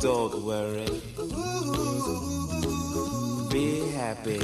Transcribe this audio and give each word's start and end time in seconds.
Don't 0.00 0.44
worry. 0.44 0.86
Be 3.50 3.90
happy. 3.90 4.40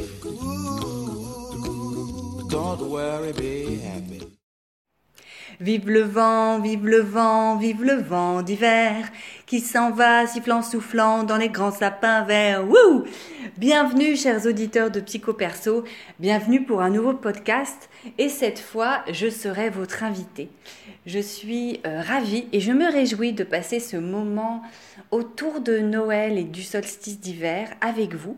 Don't 2.50 2.82
worry, 2.90 3.32
be 3.32 3.78
happy. 3.78 4.20
Vive 5.58 5.88
le 5.88 6.02
vent, 6.02 6.60
vive 6.60 6.84
le 6.84 7.00
vent, 7.00 7.56
vive 7.56 7.82
le 7.82 8.02
vent 8.02 8.42
d'hiver 8.42 9.10
qui 9.46 9.60
s'en 9.60 9.92
va 9.92 10.26
sifflant, 10.26 10.62
soufflant 10.62 11.22
dans 11.22 11.36
les 11.36 11.48
grands 11.48 11.70
sapins 11.70 12.24
verts. 12.24 12.68
Wouh 12.68 13.04
Bienvenue 13.58 14.16
chers 14.16 14.44
auditeurs 14.44 14.90
de 14.90 14.98
Psycho 14.98 15.32
Perso, 15.32 15.84
bienvenue 16.18 16.64
pour 16.64 16.82
un 16.82 16.90
nouveau 16.90 17.14
podcast 17.14 17.88
et 18.18 18.28
cette 18.28 18.58
fois 18.58 19.04
je 19.12 19.30
serai 19.30 19.70
votre 19.70 20.02
invité. 20.02 20.48
Je 21.06 21.20
suis 21.20 21.80
euh, 21.86 22.02
ravie 22.02 22.48
et 22.52 22.58
je 22.58 22.72
me 22.72 22.90
réjouis 22.90 23.32
de 23.32 23.44
passer 23.44 23.78
ce 23.78 23.96
moment 23.96 24.62
autour 25.12 25.60
de 25.60 25.78
Noël 25.78 26.38
et 26.38 26.44
du 26.44 26.64
solstice 26.64 27.20
d'hiver 27.20 27.70
avec 27.80 28.14
vous 28.14 28.36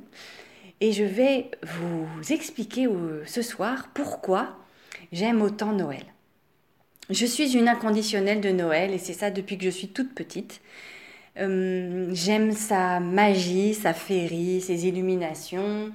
et 0.83 0.93
je 0.93 1.05
vais 1.05 1.51
vous 1.63 2.33
expliquer 2.33 2.87
euh, 2.87 3.23
ce 3.25 3.41
soir 3.41 3.89
pourquoi 3.95 4.59
j'aime 5.11 5.41
autant 5.41 5.73
Noël. 5.73 6.05
Je 7.09 7.25
suis 7.25 7.57
une 7.57 7.69
inconditionnelle 7.69 8.43
de 8.43 8.51
Noël 8.51 8.93
et 8.93 8.99
c'est 8.99 9.15
ça 9.15 9.31
depuis 9.31 9.57
que 9.57 9.65
je 9.65 9.71
suis 9.71 9.89
toute 9.89 10.15
petite. 10.15 10.61
Euh, 11.37 12.09
j'aime 12.13 12.53
sa 12.53 13.01
magie, 13.01 13.75
sa 13.75 13.93
féerie, 13.93 14.61
ses 14.61 14.87
illuminations, 14.87 15.93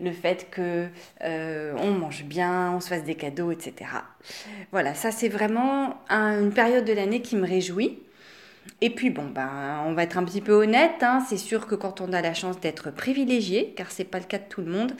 le 0.00 0.12
fait 0.12 0.48
que 0.50 0.86
euh, 1.24 1.74
on 1.78 1.90
mange 1.90 2.24
bien, 2.24 2.72
on 2.72 2.80
se 2.80 2.88
fasse 2.88 3.04
des 3.04 3.14
cadeaux, 3.14 3.50
etc. 3.50 3.90
Voilà, 4.72 4.94
ça 4.94 5.10
c'est 5.10 5.28
vraiment 5.28 5.96
une 6.08 6.52
période 6.52 6.84
de 6.84 6.92
l'année 6.92 7.20
qui 7.20 7.36
me 7.36 7.46
réjouit. 7.46 7.98
Et 8.80 8.90
puis 8.90 9.10
bon, 9.10 9.26
ben, 9.26 9.82
on 9.86 9.94
va 9.94 10.04
être 10.04 10.18
un 10.18 10.24
petit 10.24 10.40
peu 10.40 10.52
honnête, 10.52 11.02
hein, 11.02 11.24
c'est 11.28 11.38
sûr 11.38 11.66
que 11.66 11.74
quand 11.74 12.00
on 12.00 12.12
a 12.12 12.22
la 12.22 12.34
chance 12.34 12.60
d'être 12.60 12.90
privilégié, 12.90 13.74
car 13.76 13.90
c'est 13.90 14.04
pas 14.04 14.18
le 14.18 14.24
cas 14.24 14.38
de 14.38 14.44
tout 14.48 14.60
le 14.60 14.70
monde, 14.70 14.92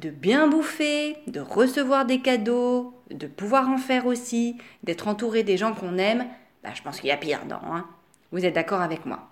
de 0.00 0.10
bien 0.10 0.48
bouffer, 0.48 1.16
de 1.26 1.40
recevoir 1.40 2.06
des 2.06 2.20
cadeaux, 2.20 2.94
de 3.10 3.26
pouvoir 3.26 3.68
en 3.68 3.78
faire 3.78 4.06
aussi, 4.06 4.56
d'être 4.82 5.06
entouré 5.06 5.42
des 5.44 5.56
gens 5.56 5.74
qu'on 5.74 5.98
aime, 5.98 6.26
bah, 6.64 6.70
je 6.74 6.82
pense 6.82 7.00
qu'il 7.00 7.08
y 7.08 7.12
a 7.12 7.16
pire. 7.16 7.40
Hein. 7.50 7.86
Vous 8.34 8.44
êtes 8.44 8.56
d'accord 8.56 8.80
avec 8.80 9.06
moi 9.06 9.28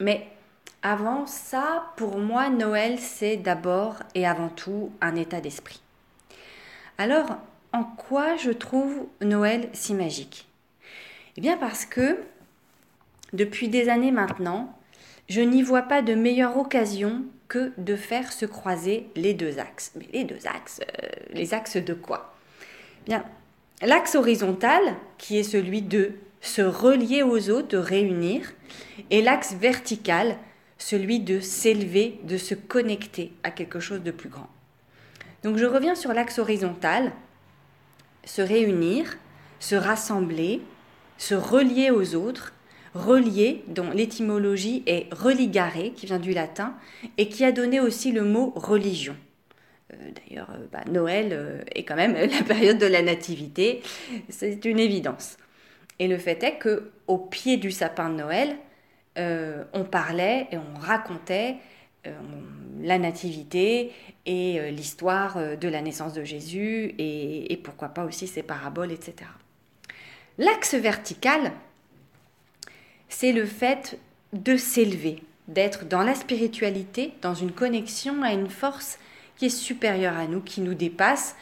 Mais 0.00 0.26
avant 0.82 1.26
ça, 1.26 1.92
pour 1.96 2.18
moi, 2.18 2.50
Noël, 2.50 2.98
c'est 2.98 3.36
d'abord 3.36 3.94
et 4.16 4.26
avant 4.26 4.48
tout 4.48 4.90
un 5.00 5.14
état 5.14 5.40
d'esprit. 5.40 5.80
Alors, 6.98 7.36
en 7.72 7.84
quoi 7.84 8.34
je 8.34 8.50
trouve 8.50 9.06
Noël 9.20 9.68
si 9.72 9.94
magique? 9.94 10.48
Eh 11.36 11.40
bien 11.40 11.56
parce 11.56 11.84
que, 11.84 12.18
depuis 13.34 13.68
des 13.68 13.88
années 13.88 14.10
maintenant, 14.10 14.76
je 15.28 15.40
n'y 15.40 15.62
vois 15.62 15.82
pas 15.82 16.02
de 16.02 16.16
meilleure 16.16 16.58
occasion 16.58 17.22
que 17.46 17.72
de 17.78 17.94
faire 17.94 18.32
se 18.32 18.46
croiser 18.46 19.06
les 19.14 19.32
deux 19.32 19.60
axes. 19.60 19.92
Mais 19.94 20.08
les 20.12 20.24
deux 20.24 20.44
axes, 20.44 20.80
euh, 20.80 21.08
les 21.30 21.54
axes 21.54 21.76
de 21.76 21.94
quoi? 21.94 22.34
Bien, 23.06 23.24
l'axe 23.80 24.16
horizontal, 24.16 24.82
qui 25.18 25.38
est 25.38 25.44
celui 25.44 25.82
de 25.82 26.14
se 26.40 26.62
relier 26.62 27.22
aux 27.22 27.50
autres, 27.50 27.68
de 27.68 27.78
réunir, 27.78 28.52
et 29.10 29.22
l'axe 29.22 29.54
vertical, 29.54 30.36
celui 30.78 31.20
de 31.20 31.40
s'élever, 31.40 32.20
de 32.24 32.36
se 32.36 32.54
connecter 32.54 33.32
à 33.42 33.50
quelque 33.50 33.80
chose 33.80 34.02
de 34.02 34.10
plus 34.10 34.28
grand. 34.28 34.48
Donc 35.42 35.56
je 35.56 35.66
reviens 35.66 35.94
sur 35.94 36.12
l'axe 36.12 36.38
horizontal, 36.38 37.12
se 38.24 38.42
réunir, 38.42 39.16
se 39.60 39.74
rassembler, 39.74 40.60
se 41.16 41.34
relier 41.34 41.90
aux 41.90 42.14
autres, 42.14 42.52
relier, 42.94 43.64
dont 43.68 43.90
l'étymologie 43.90 44.82
est 44.86 45.12
religare, 45.12 45.94
qui 45.94 46.06
vient 46.06 46.18
du 46.18 46.32
latin, 46.32 46.74
et 47.16 47.28
qui 47.28 47.44
a 47.44 47.52
donné 47.52 47.80
aussi 47.80 48.12
le 48.12 48.24
mot 48.24 48.52
religion. 48.56 49.16
Euh, 49.92 49.96
d'ailleurs, 50.14 50.50
euh, 50.50 50.66
bah, 50.70 50.84
Noël 50.90 51.30
euh, 51.32 51.60
est 51.74 51.84
quand 51.84 51.96
même 51.96 52.14
la 52.30 52.42
période 52.42 52.78
de 52.78 52.86
la 52.86 53.02
nativité, 53.02 53.82
c'est 54.28 54.64
une 54.64 54.78
évidence. 54.78 55.36
Et 55.98 56.08
le 56.08 56.18
fait 56.18 56.42
est 56.42 56.56
que 56.58 56.92
au 57.06 57.18
pied 57.18 57.56
du 57.56 57.70
sapin 57.70 58.10
de 58.10 58.14
Noël, 58.14 58.56
on 59.16 59.84
parlait 59.84 60.46
et 60.52 60.58
on 60.58 60.78
racontait 60.78 61.56
la 62.80 62.98
nativité 62.98 63.90
et 64.26 64.70
l'histoire 64.70 65.56
de 65.56 65.68
la 65.68 65.82
naissance 65.82 66.12
de 66.12 66.22
Jésus 66.22 66.94
et, 66.98 67.52
et 67.52 67.56
pourquoi 67.56 67.88
pas 67.88 68.04
aussi 68.04 68.28
ses 68.28 68.44
paraboles, 68.44 68.92
etc. 68.92 69.28
L'axe 70.38 70.74
vertical, 70.74 71.50
c'est 73.08 73.32
le 73.32 73.44
fait 73.44 73.98
de 74.32 74.56
s'élever, 74.56 75.22
d'être 75.48 75.86
dans 75.86 76.02
la 76.02 76.14
spiritualité, 76.14 77.12
dans 77.22 77.34
une 77.34 77.52
connexion 77.52 78.22
à 78.22 78.32
une 78.32 78.50
force 78.50 78.98
qui 79.36 79.46
est 79.46 79.50
supérieure 79.50 80.16
à 80.16 80.26
nous, 80.26 80.40
qui 80.40 80.60
nous 80.60 80.74
dépasse, 80.74 81.34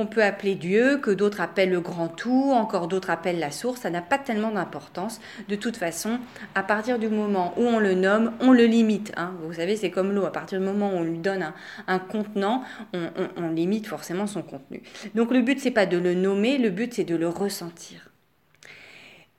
qu'on 0.00 0.06
peut 0.06 0.24
appeler 0.24 0.54
Dieu, 0.54 0.96
que 0.96 1.10
d'autres 1.10 1.42
appellent 1.42 1.70
le 1.70 1.80
grand 1.80 2.08
tout, 2.08 2.52
encore 2.54 2.88
d'autres 2.88 3.10
appellent 3.10 3.38
la 3.38 3.50
source, 3.50 3.82
ça 3.82 3.90
n'a 3.90 4.00
pas 4.00 4.16
tellement 4.16 4.50
d'importance. 4.50 5.20
De 5.48 5.56
toute 5.56 5.76
façon, 5.76 6.18
à 6.54 6.62
partir 6.62 6.98
du 6.98 7.08
moment 7.08 7.52
où 7.58 7.64
on 7.64 7.78
le 7.78 7.92
nomme, 7.92 8.32
on 8.40 8.52
le 8.52 8.64
limite. 8.64 9.12
Hein. 9.18 9.34
Vous 9.42 9.54
savez, 9.54 9.76
c'est 9.76 9.90
comme 9.90 10.12
l'eau, 10.12 10.24
à 10.24 10.32
partir 10.32 10.58
du 10.58 10.64
moment 10.64 10.90
où 10.90 10.96
on 10.96 11.02
lui 11.02 11.18
donne 11.18 11.52
un, 11.86 11.98
contenant, 11.98 12.62
on, 12.94 13.10
on, 13.36 13.50
limite 13.50 13.86
forcément 13.86 14.26
son 14.26 14.40
contenu. 14.40 14.82
Donc 15.14 15.32
le 15.32 15.42
but, 15.42 15.60
c'est 15.60 15.70
pas 15.70 15.84
de 15.84 15.98
le 15.98 16.14
nommer, 16.14 16.56
le 16.56 16.70
but, 16.70 16.94
c'est 16.94 17.04
de 17.04 17.16
le 17.16 17.28
ressentir. 17.28 18.08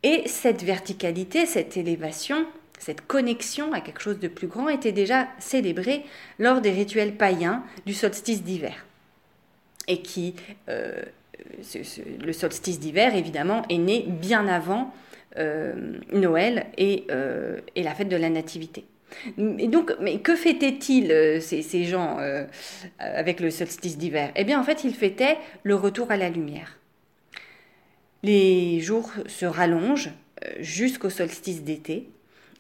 Et 0.04 0.24
cette 0.28 0.64
verticalité, 0.64 1.48
cette 1.48 1.76
élévation, 1.76 2.46
cette 2.78 3.08
connexion 3.08 3.74
à 3.74 3.82
quelque 3.82 4.02
chose 4.02 4.20
de 4.20 4.28
plus 4.28 4.48
grand 4.48 4.70
était 4.70 4.92
déjà 4.92 5.28
célébrée 5.40 6.04
lors 6.38 6.62
des 6.62 6.72
rituels 6.72 7.18
païens 7.18 7.64
du 7.88 7.96
solstice 7.96 8.44
d'hiver. 8.44 8.86
Et 9.88 10.02
qui, 10.02 10.36
euh, 10.70 11.02
le 12.24 12.34
solstice 12.34 12.80
d'hiver, 12.80 13.16
évidemment, 13.16 13.64
est 13.70 13.78
né 13.78 14.06
bien 14.08 14.48
avant 14.48 14.94
euh, 15.38 15.74
Noël 16.12 16.68
euh, 16.80 17.60
et, 17.76 17.84
la 17.84 17.96
fête 17.96 18.10
de 18.10 18.16
la 18.16 18.30
Nativité. 18.30 18.86
Et 19.38 19.68
donc, 19.68 19.94
mais 20.00 20.20
que 20.20 20.36
fêtaient-ils 20.36 21.42
ces, 21.42 21.62
ces, 21.62 21.84
gens 21.84 22.18
avec 22.98 23.42
le 23.42 23.52
solstice 23.52 23.98
d'hiver? 23.98 24.32
Eh 24.38 24.46
bien, 24.46 24.58
en 24.58 24.64
fait, 24.64 24.86
ils 24.86 24.94
fêtaient 24.94 25.38
le 25.64 25.76
retour 25.76 26.12
à 26.12 26.18
la 26.18 26.30
lumière. 26.30 26.80
Les 28.24 28.80
jours 28.80 29.12
se 29.28 29.46
rallongent 29.46 30.12
jusqu'au 30.60 31.10
solstice 31.10 31.64
d'été, 31.64 32.08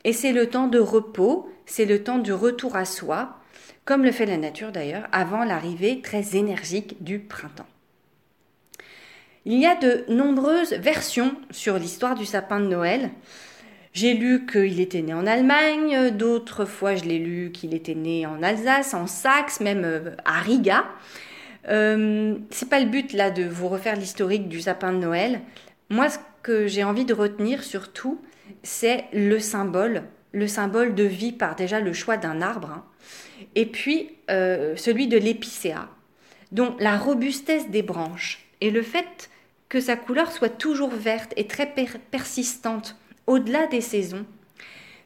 et 0.03 0.11
c'est 0.11 0.33
le 0.33 0.47
temps 0.47 0.67
de 0.67 0.79
repos, 0.79 1.49
c'est 1.65 1.85
le 1.85 2.03
temps 2.03 2.17
du 2.17 2.33
retour 2.33 2.75
à 2.75 2.83
soi, 2.83 3.40
comme 3.91 4.05
le 4.05 4.13
fait 4.13 4.25
la 4.25 4.37
nature 4.37 4.71
d'ailleurs, 4.71 5.09
avant 5.11 5.43
l'arrivée 5.43 5.99
très 5.99 6.37
énergique 6.37 7.03
du 7.03 7.19
printemps. 7.19 7.67
Il 9.43 9.59
y 9.59 9.65
a 9.65 9.75
de 9.75 10.05
nombreuses 10.07 10.71
versions 10.75 11.35
sur 11.49 11.77
l'histoire 11.77 12.15
du 12.15 12.25
sapin 12.25 12.61
de 12.61 12.67
Noël. 12.67 13.09
J'ai 13.91 14.13
lu 14.13 14.45
qu'il 14.45 14.79
était 14.79 15.01
né 15.01 15.13
en 15.13 15.27
Allemagne, 15.27 16.09
d'autres 16.11 16.63
fois 16.63 16.95
je 16.95 17.03
l'ai 17.03 17.19
lu 17.19 17.51
qu'il 17.51 17.73
était 17.73 17.93
né 17.93 18.25
en 18.25 18.41
Alsace, 18.41 18.93
en 18.93 19.07
Saxe, 19.07 19.59
même 19.59 19.83
euh, 19.83 20.11
à 20.23 20.39
Riga. 20.39 20.85
Euh, 21.67 22.37
c'est 22.49 22.69
pas 22.69 22.79
le 22.79 22.89
but 22.89 23.11
là 23.11 23.29
de 23.29 23.43
vous 23.43 23.67
refaire 23.67 23.97
l'historique 23.97 24.47
du 24.47 24.61
sapin 24.61 24.93
de 24.93 24.99
Noël. 24.99 25.41
Moi, 25.89 26.07
ce 26.07 26.17
que 26.43 26.65
j'ai 26.65 26.85
envie 26.85 27.03
de 27.03 27.13
retenir 27.13 27.61
surtout, 27.61 28.21
c'est 28.63 29.03
le 29.11 29.37
symbole, 29.39 30.03
le 30.31 30.47
symbole 30.47 30.95
de 30.95 31.03
vie 31.03 31.31
par 31.31 31.55
déjà 31.55 31.79
le 31.79 31.93
choix 31.93 32.17
d'un 32.17 32.41
arbre, 32.41 32.69
hein. 32.71 32.83
et 33.55 33.65
puis 33.65 34.09
euh, 34.29 34.75
celui 34.75 35.07
de 35.07 35.17
l'épicéa, 35.17 35.89
dont 36.51 36.75
la 36.79 36.97
robustesse 36.97 37.69
des 37.69 37.81
branches 37.81 38.45
et 38.61 38.71
le 38.71 38.81
fait 38.81 39.29
que 39.69 39.79
sa 39.79 39.95
couleur 39.95 40.31
soit 40.31 40.49
toujours 40.49 40.91
verte 40.91 41.33
et 41.37 41.47
très 41.47 41.73
persistante 42.11 42.97
au-delà 43.27 43.67
des 43.67 43.81
saisons. 43.81 44.25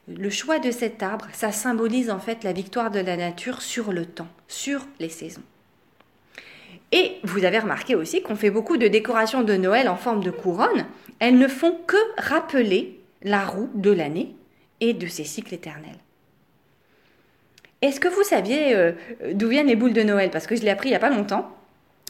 Le 0.08 0.30
choix 0.30 0.58
de 0.58 0.70
cet 0.70 1.02
arbre, 1.02 1.26
ça 1.32 1.52
symbolise 1.52 2.10
en 2.10 2.18
fait 2.18 2.44
la 2.44 2.52
victoire 2.52 2.90
de 2.90 3.00
la 3.00 3.16
nature 3.16 3.62
sur 3.62 3.92
le 3.92 4.06
temps, 4.06 4.28
sur 4.48 4.86
les 5.00 5.08
saisons. 5.08 5.42
Et 6.92 7.16
vous 7.24 7.44
avez 7.44 7.58
remarqué 7.58 7.94
aussi 7.94 8.22
qu'on 8.22 8.36
fait 8.36 8.50
beaucoup 8.50 8.76
de 8.76 8.86
décorations 8.86 9.42
de 9.42 9.54
Noël 9.54 9.88
en 9.88 9.96
forme 9.96 10.22
de 10.22 10.30
couronne. 10.30 10.86
Elles 11.18 11.38
ne 11.38 11.48
font 11.48 11.76
que 11.86 11.96
rappeler 12.18 13.00
la 13.22 13.44
roue 13.44 13.70
de 13.74 13.90
l'année 13.90 14.34
et 14.80 14.94
de 14.94 15.06
ses 15.06 15.24
cycles 15.24 15.54
éternels. 15.54 15.98
Est-ce 17.82 18.00
que 18.00 18.08
vous 18.08 18.22
saviez 18.22 18.74
euh, 18.74 18.92
d'où 19.32 19.48
viennent 19.48 19.66
les 19.66 19.76
boules 19.76 19.92
de 19.92 20.02
Noël? 20.02 20.30
Parce 20.30 20.46
que 20.46 20.56
je 20.56 20.62
l'ai 20.62 20.70
appris 20.70 20.88
il 20.88 20.92
n'y 20.92 20.96
a 20.96 21.00
pas 21.00 21.10
longtemps. 21.10 21.52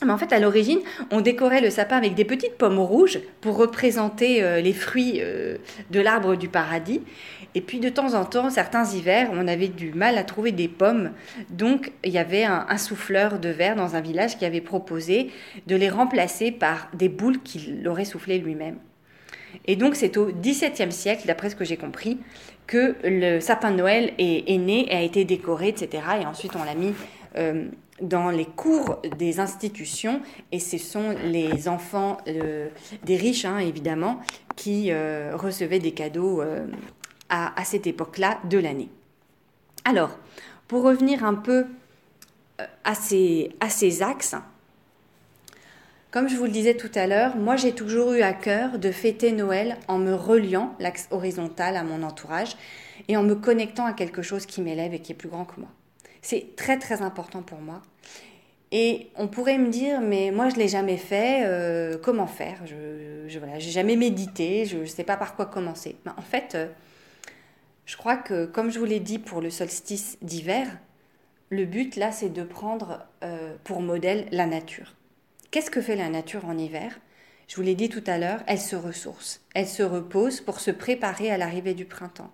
Mais 0.04 0.12
en 0.12 0.18
fait, 0.18 0.32
à 0.34 0.38
l'origine, 0.38 0.80
on 1.10 1.22
décorait 1.22 1.62
le 1.62 1.70
sapin 1.70 1.96
avec 1.96 2.14
des 2.14 2.26
petites 2.26 2.58
pommes 2.58 2.78
rouges 2.78 3.18
pour 3.40 3.56
représenter 3.56 4.42
euh, 4.42 4.60
les 4.60 4.74
fruits 4.74 5.20
euh, 5.22 5.56
de 5.90 6.00
l'arbre 6.00 6.36
du 6.36 6.48
paradis. 6.48 7.00
Et 7.54 7.62
puis 7.62 7.80
de 7.80 7.88
temps 7.88 8.12
en 8.12 8.26
temps, 8.26 8.50
certains 8.50 8.84
hivers, 8.84 9.30
on 9.32 9.48
avait 9.48 9.68
du 9.68 9.94
mal 9.94 10.18
à 10.18 10.24
trouver 10.24 10.52
des 10.52 10.68
pommes. 10.68 11.12
Donc 11.48 11.92
il 12.04 12.12
y 12.12 12.18
avait 12.18 12.44
un, 12.44 12.76
souffleur 12.76 13.38
de 13.38 13.48
verre 13.48 13.74
dans 13.74 13.96
un 13.96 14.02
village 14.02 14.36
qui 14.36 14.44
avait 14.44 14.60
proposé 14.60 15.30
de 15.66 15.74
les 15.74 15.88
remplacer 15.88 16.52
par 16.52 16.90
des 16.92 17.08
boules 17.08 17.40
qu'il 17.40 17.88
aurait 17.88 18.04
soufflées 18.04 18.38
lui-même. 18.38 18.76
Et 19.66 19.76
donc 19.76 19.96
c'est 19.96 20.16
au 20.16 20.26
XVIIe 20.26 20.92
siècle, 20.92 21.26
d'après 21.26 21.50
ce 21.50 21.56
que 21.56 21.64
j'ai 21.64 21.76
compris, 21.76 22.18
que 22.66 22.96
le 23.04 23.40
sapin 23.40 23.70
de 23.70 23.76
Noël 23.76 24.12
est, 24.18 24.58
né 24.58 24.86
et 24.90 24.96
a 24.96 25.02
été 25.02 25.24
décoré, 25.24 25.68
etc. 25.68 26.02
Et 26.20 26.26
ensuite 26.26 26.52
on 26.56 26.64
l'a 26.64 26.74
mis 26.74 26.94
euh, 27.36 27.68
dans 28.02 28.28
les 28.28 28.44
cours 28.44 29.00
des 29.16 29.40
institutions, 29.40 30.20
et 30.52 30.58
ce 30.58 30.76
sont 30.76 31.14
les 31.24 31.66
enfants 31.66 32.18
euh, 32.28 32.68
des 33.04 33.16
riches, 33.16 33.46
hein, 33.46 33.56
évidemment, 33.56 34.20
qui 34.54 34.90
euh, 34.90 35.34
recevaient 35.34 35.78
des 35.78 35.92
cadeaux 35.92 36.42
à, 37.30 37.64
cette 37.64 37.86
époque-là 37.86 38.38
de 38.44 38.58
l'année. 38.58 38.90
Alors, 39.86 40.18
pour 40.68 40.82
revenir 40.82 41.24
un 41.24 41.32
peu 41.34 41.64
à 42.84 42.94
ces 42.94 43.48
axes, 44.02 44.36
comme 46.16 46.30
je 46.30 46.36
vous 46.36 46.46
le 46.46 46.50
disais 46.50 46.72
tout 46.72 46.90
à 46.94 47.06
l'heure, 47.06 47.36
moi 47.36 47.56
j'ai 47.56 47.72
toujours 47.72 48.14
eu 48.14 48.22
à 48.22 48.32
cœur 48.32 48.78
de 48.78 48.90
fêter 48.90 49.32
Noël 49.32 49.76
en 49.86 49.98
me 49.98 50.14
reliant 50.14 50.74
l'axe 50.78 51.08
horizontal 51.10 51.76
à 51.76 51.82
mon 51.82 52.02
entourage 52.02 52.56
et 53.08 53.18
en 53.18 53.22
me 53.22 53.34
connectant 53.34 53.84
à 53.84 53.92
quelque 53.92 54.22
chose 54.22 54.46
qui 54.46 54.62
m'élève 54.62 54.94
et 54.94 55.00
qui 55.00 55.12
est 55.12 55.14
plus 55.14 55.28
grand 55.28 55.44
que 55.44 55.60
moi. 55.60 55.68
C'est 56.22 56.56
très 56.56 56.78
très 56.78 57.02
important 57.02 57.42
pour 57.42 57.58
moi. 57.58 57.82
Et 58.72 59.10
on 59.16 59.28
pourrait 59.28 59.58
me 59.58 59.68
dire, 59.68 60.00
mais 60.00 60.30
moi 60.30 60.48
je 60.48 60.56
l'ai 60.56 60.68
jamais 60.68 60.96
fait, 60.96 61.42
euh, 61.44 61.98
comment 62.02 62.26
faire? 62.26 62.62
Je 62.64 63.26
n'ai 63.26 63.38
voilà, 63.38 63.58
jamais 63.58 63.96
médité, 63.96 64.64
je 64.64 64.78
ne 64.78 64.86
sais 64.86 65.04
pas 65.04 65.18
par 65.18 65.36
quoi 65.36 65.44
commencer. 65.44 65.96
en 66.06 66.22
fait, 66.22 66.54
euh, 66.54 66.66
je 67.84 67.98
crois 67.98 68.16
que 68.16 68.46
comme 68.46 68.70
je 68.70 68.78
vous 68.78 68.86
l'ai 68.86 69.00
dit 69.00 69.18
pour 69.18 69.42
le 69.42 69.50
solstice 69.50 70.16
d'hiver, 70.22 70.66
le 71.50 71.66
but 71.66 71.94
là 71.94 72.10
c'est 72.10 72.30
de 72.30 72.42
prendre 72.42 73.04
euh, 73.22 73.54
pour 73.64 73.82
modèle 73.82 74.24
la 74.32 74.46
nature. 74.46 74.94
Qu'est-ce 75.50 75.70
que 75.70 75.80
fait 75.80 75.96
la 75.96 76.08
nature 76.08 76.44
en 76.46 76.58
hiver? 76.58 76.98
Je 77.48 77.56
vous 77.56 77.62
l'ai 77.62 77.74
dit 77.74 77.88
tout 77.88 78.02
à 78.06 78.18
l'heure, 78.18 78.42
elle 78.46 78.60
se 78.60 78.74
ressource, 78.74 79.40
elle 79.54 79.68
se 79.68 79.82
repose 79.82 80.40
pour 80.40 80.58
se 80.58 80.72
préparer 80.72 81.30
à 81.30 81.38
l'arrivée 81.38 81.74
du 81.74 81.84
printemps. 81.84 82.32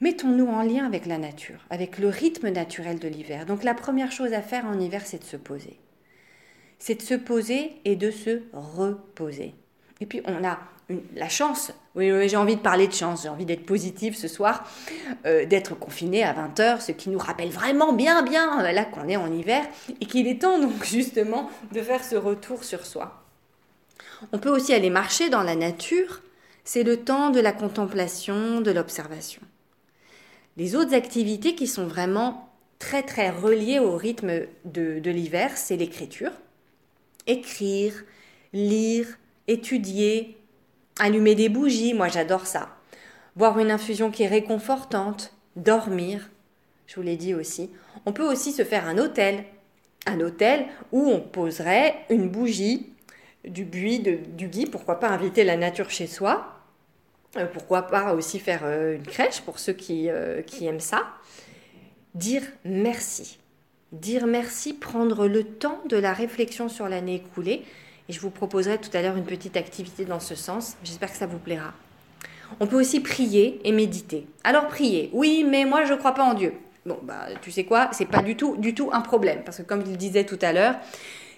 Mettons-nous 0.00 0.48
en 0.48 0.62
lien 0.62 0.84
avec 0.84 1.06
la 1.06 1.16
nature, 1.16 1.64
avec 1.70 1.98
le 1.98 2.08
rythme 2.08 2.50
naturel 2.50 2.98
de 2.98 3.08
l'hiver. 3.08 3.46
Donc 3.46 3.62
la 3.62 3.72
première 3.72 4.12
chose 4.12 4.32
à 4.32 4.42
faire 4.42 4.66
en 4.66 4.78
hiver, 4.78 5.06
c'est 5.06 5.20
de 5.20 5.24
se 5.24 5.36
poser. 5.36 5.78
C'est 6.78 6.96
de 6.96 7.02
se 7.02 7.14
poser 7.14 7.72
et 7.84 7.96
de 7.96 8.10
se 8.10 8.42
reposer. 8.52 9.54
Et 10.00 10.06
puis 10.06 10.20
on 10.24 10.44
a 10.44 10.58
la 11.14 11.28
chance, 11.28 11.72
oui, 11.94 12.28
j'ai 12.28 12.36
envie 12.36 12.56
de 12.56 12.60
parler 12.60 12.86
de 12.86 12.92
chance, 12.92 13.22
j'ai 13.22 13.28
envie 13.28 13.44
d'être 13.44 13.66
positive 13.66 14.16
ce 14.16 14.28
soir, 14.28 14.64
euh, 15.26 15.44
d'être 15.44 15.78
confiné 15.78 16.24
à 16.24 16.32
20h, 16.32 16.80
ce 16.80 16.92
qui 16.92 17.10
nous 17.10 17.18
rappelle 17.18 17.50
vraiment 17.50 17.92
bien, 17.92 18.22
bien, 18.22 18.60
euh, 18.64 18.72
là 18.72 18.84
qu'on 18.84 19.08
est 19.08 19.16
en 19.16 19.32
hiver, 19.32 19.64
et 20.00 20.06
qu'il 20.06 20.26
est 20.26 20.40
temps 20.40 20.58
donc 20.58 20.84
justement 20.84 21.50
de 21.72 21.80
faire 21.80 22.02
ce 22.02 22.16
retour 22.16 22.64
sur 22.64 22.86
soi. 22.86 23.22
On 24.32 24.38
peut 24.38 24.50
aussi 24.50 24.72
aller 24.72 24.90
marcher 24.90 25.28
dans 25.28 25.42
la 25.42 25.56
nature, 25.56 26.22
c'est 26.64 26.82
le 26.82 26.98
temps 26.98 27.30
de 27.30 27.40
la 27.40 27.52
contemplation, 27.52 28.60
de 28.60 28.70
l'observation. 28.70 29.42
Les 30.56 30.76
autres 30.76 30.94
activités 30.94 31.54
qui 31.54 31.66
sont 31.66 31.86
vraiment 31.86 32.48
très 32.78 33.02
très 33.02 33.30
reliées 33.30 33.78
au 33.78 33.96
rythme 33.96 34.46
de, 34.64 34.98
de 34.98 35.10
l'hiver, 35.10 35.56
c'est 35.56 35.76
l'écriture. 35.76 36.32
Écrire, 37.26 38.04
lire, 38.52 39.06
étudier, 39.48 40.36
allumer 40.98 41.34
des 41.34 41.48
bougies, 41.48 41.94
moi 41.94 42.08
j'adore 42.08 42.46
ça. 42.46 42.76
Boire 43.36 43.58
une 43.58 43.70
infusion 43.70 44.10
qui 44.10 44.24
est 44.24 44.28
réconfortante, 44.28 45.32
dormir, 45.56 46.30
je 46.86 46.96
vous 46.96 47.02
l'ai 47.02 47.16
dit 47.16 47.34
aussi. 47.34 47.70
On 48.06 48.12
peut 48.12 48.26
aussi 48.26 48.52
se 48.52 48.64
faire 48.64 48.86
un 48.86 48.98
hôtel, 48.98 49.44
un 50.06 50.20
hôtel 50.20 50.66
où 50.90 51.08
on 51.08 51.20
poserait 51.20 51.94
une 52.10 52.28
bougie, 52.28 52.92
du 53.44 53.64
buis, 53.64 54.00
du 54.00 54.48
gui, 54.48 54.66
pourquoi 54.66 55.00
pas 55.00 55.08
inviter 55.08 55.44
la 55.44 55.56
nature 55.56 55.90
chez 55.90 56.06
soi, 56.06 56.60
euh, 57.36 57.46
pourquoi 57.46 57.82
pas 57.82 58.14
aussi 58.14 58.38
faire 58.38 58.60
euh, 58.64 58.96
une 58.96 59.06
crèche 59.06 59.40
pour 59.40 59.58
ceux 59.58 59.72
qui, 59.72 60.10
euh, 60.10 60.42
qui 60.42 60.66
aiment 60.66 60.80
ça. 60.80 61.06
Dire 62.14 62.42
merci. 62.64 63.38
Dire 63.92 64.26
merci, 64.26 64.74
prendre 64.74 65.26
le 65.26 65.44
temps 65.44 65.80
de 65.88 65.96
la 65.96 66.12
réflexion 66.12 66.68
sur 66.68 66.88
l'année 66.88 67.16
écoulée 67.16 67.62
et 68.08 68.12
je 68.12 68.20
vous 68.20 68.30
proposerai 68.30 68.78
tout 68.78 68.90
à 68.94 69.02
l'heure 69.02 69.16
une 69.16 69.24
petite 69.24 69.56
activité 69.56 70.04
dans 70.04 70.20
ce 70.20 70.34
sens. 70.34 70.76
J'espère 70.84 71.10
que 71.10 71.16
ça 71.16 71.26
vous 71.26 71.38
plaira. 71.38 71.72
On 72.60 72.66
peut 72.66 72.78
aussi 72.78 73.00
prier 73.00 73.60
et 73.64 73.72
méditer. 73.72 74.26
Alors 74.44 74.68
prier, 74.68 75.10
oui, 75.12 75.44
mais 75.48 75.64
moi 75.64 75.84
je 75.84 75.92
ne 75.92 75.98
crois 75.98 76.12
pas 76.12 76.24
en 76.24 76.34
Dieu. 76.34 76.52
Bon, 76.84 76.98
bah 77.02 77.26
tu 77.40 77.50
sais 77.50 77.64
quoi, 77.64 77.90
c'est 77.92 78.06
pas 78.06 78.22
du 78.22 78.36
tout, 78.36 78.56
du 78.56 78.74
tout 78.74 78.90
un 78.92 79.00
problème, 79.00 79.42
parce 79.44 79.58
que 79.58 79.62
comme 79.62 79.82
il 79.86 79.96
disait 79.96 80.24
tout 80.24 80.38
à 80.42 80.52
l'heure, 80.52 80.74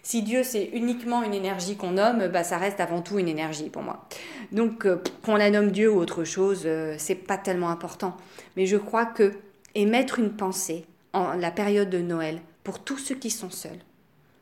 si 0.03 0.23
Dieu 0.23 0.43
c'est 0.43 0.71
uniquement 0.73 1.23
une 1.23 1.35
énergie 1.35 1.77
qu'on 1.77 1.93
nomme, 1.93 2.29
bah 2.29 2.45
ça 2.45 2.59
reste 2.59 2.81
avant 2.81 3.03
tout 3.03 3.19
une 3.19 3.29
énergie 3.29 3.69
pour 3.69 3.83
moi. 3.83 4.07
Donc 4.53 4.87
euh, 4.87 5.03
qu'on 5.23 5.37
la 5.37 5.51
nomme 5.51 5.71
Dieu 5.71 5.93
ou 5.93 5.99
autre 5.99 6.25
chose, 6.25 6.63
euh, 6.65 6.95
c'est 6.99 7.15
pas 7.15 7.37
tellement 7.37 7.71
important. 7.71 8.17
Mais 8.57 8.67
je 8.67 8.77
crois 8.77 9.07
que 9.07 9.33
émettre 9.75 10.19
une 10.19 10.31
pensée 10.31 10.87
en 11.13 11.35
la 11.35 11.51
période 11.51 11.91
de 11.91 11.99
Noël 11.99 12.41
pour 12.65 12.79
tous 12.79 12.99
ceux 12.99 13.15
qui 13.15 13.31
sont 13.31 13.51
seuls, 13.51 13.81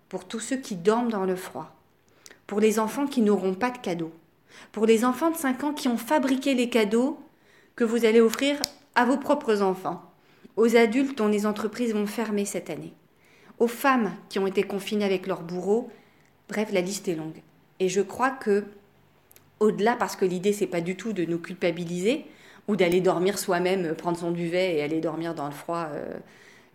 pour 0.09 0.27
tous 0.27 0.41
ceux 0.41 0.57
qui 0.57 0.77
dorment 0.77 1.11
dans 1.11 1.25
le 1.25 1.37
froid, 1.37 1.75
pour 2.53 2.61
les 2.61 2.79
enfants 2.79 3.07
qui 3.07 3.23
n'auront 3.23 3.55
pas 3.55 3.71
de 3.71 3.79
cadeaux, 3.79 4.13
pour 4.73 4.85
les 4.85 5.07
enfants 5.07 5.31
de 5.31 5.37
5 5.39 5.65
ans 5.65 5.73
qui 5.73 5.89
ont 5.89 5.97
fabriqué 5.97 6.53
les 6.53 6.69
cadeaux 6.69 7.19
que 7.77 7.83
vous 7.83 8.05
allez 8.05 8.21
offrir 8.21 8.61
à 8.95 9.07
vos 9.07 9.17
propres 9.17 9.63
enfants, 9.63 10.03
aux 10.57 10.77
adultes 10.77 11.17
dont 11.17 11.29
les 11.29 11.47
entreprises 11.47 11.95
vont 11.95 12.07
fermer 12.07 12.45
cette 12.45 12.69
année, 12.69 12.93
aux 13.59 13.69
femmes 13.69 14.13
qui 14.29 14.39
ont 14.39 14.47
été 14.47 14.65
confinées 14.65 15.07
avec 15.07 15.27
leurs 15.27 15.41
bourreaux. 15.41 15.89
Bref, 16.51 16.71
la 16.73 16.83
liste 16.83 17.09
est 17.09 17.15
longue. 17.15 17.41
Et 17.81 17.89
je 17.89 18.03
crois 18.03 18.29
que, 18.29 18.67
au-delà, 19.59 19.97
parce 19.97 20.15
que 20.15 20.27
l'idée, 20.27 20.53
c'est 20.53 20.67
pas 20.67 20.83
du 20.83 20.95
tout 20.95 21.15
de 21.15 21.25
nous 21.25 21.39
culpabiliser 21.39 22.27
ou 22.69 22.77
d'aller 22.77 23.01
dormir 23.01 23.39
soi-même, 23.39 23.95
prendre 23.95 24.19
son 24.19 24.31
duvet 24.31 24.77
et 24.77 24.83
aller 24.83 25.01
dormir 25.01 25.35
dans 25.35 25.47
le 25.47 25.55
froid 25.55 25.89
euh, 25.91 26.19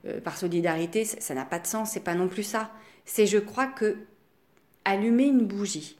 euh, 0.08 0.22
par 0.22 0.38
solidarité, 0.40 1.06
ça 1.06 1.36
n'a 1.36 1.46
pas 1.46 1.60
de 1.60 1.68
sens, 1.68 1.92
c'est 1.92 2.04
pas 2.04 2.16
non 2.16 2.30
plus 2.30 2.42
ça. 2.42 2.72
C'est, 3.06 3.28
je 3.28 3.38
crois 3.38 3.68
que 3.68 3.96
allumer 4.88 5.26
une 5.26 5.46
bougie 5.46 5.98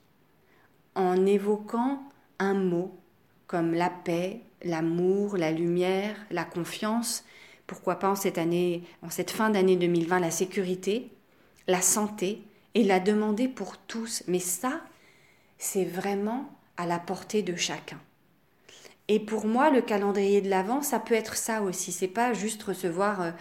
en 0.96 1.26
évoquant 1.26 2.02
un 2.40 2.54
mot 2.54 2.98
comme 3.46 3.74
la 3.74 3.90
paix, 3.90 4.40
l'amour, 4.64 5.36
la 5.36 5.52
lumière, 5.52 6.16
la 6.32 6.46
confiance, 6.46 7.26
pourquoi 7.68 8.00
pas 8.00 8.10
en 8.10 8.16
cette 8.16 9.32
fin 9.32 9.50
d'année 9.50 9.76
2020, 9.76 10.20
la 10.22 10.32
sécurité, 10.32 11.12
la 11.68 11.82
santé, 11.82 12.42
et 12.76 12.84
la 12.84 13.00
demander 13.02 13.50
pour 13.50 13.78
tous. 13.78 14.24
Mais 14.28 14.40
ça, 14.40 14.82
c'est 15.58 15.86
vraiment 15.86 16.50
à 16.78 16.86
la 16.86 17.00
portée 17.00 17.42
de 17.42 17.56
chacun. 17.56 18.00
Et 19.10 19.20
pour 19.20 19.46
moi, 19.46 19.70
le 19.70 19.82
calendrier 19.82 20.42
de 20.42 20.50
l'Avent, 20.50 20.82
ça 20.82 21.00
peut 21.00 21.14
être 21.14 21.38
ça 21.38 21.62
aussi. 21.62 21.92
C'est 21.92 22.08
pas 22.08 22.34
juste 22.34 22.62
recevoir 22.64 23.22
euh, 23.22 23.32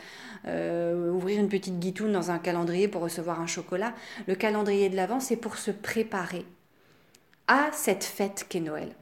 euh, 0.47 1.11
ouvrir 1.11 1.41
une 1.41 1.49
petite 1.49 1.81
guitoune 1.81 2.13
dans 2.13 2.31
un 2.31 2.39
calendrier 2.39 2.87
pour 2.87 3.03
recevoir 3.03 3.41
un 3.41 3.49
chocolat. 3.49 3.93
Le 4.29 4.37
calendrier 4.37 4.89
de 4.89 4.97
l'Avent, 4.97 5.19
c'est 5.19 5.37
pour 5.37 5.57
se 5.57 5.73
préparer 5.73 6.45
à 7.49 7.71
cette 7.73 8.05
fête 8.05 8.47
qu'est 8.49 8.61
Noël. 8.61 8.95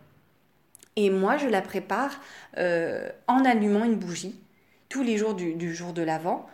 Et 0.96 1.10
moi, 1.10 1.36
je 1.36 1.48
la 1.48 1.60
prépare 1.60 2.20
euh, 2.56 3.08
en 3.26 3.44
allumant 3.44 3.84
une 3.84 3.96
bougie 3.96 4.38
tous 4.88 5.02
les 5.02 5.18
jours 5.18 5.34
du, 5.34 5.74
jour 5.74 5.92
de 5.92 6.02
l'Avent. 6.02 6.48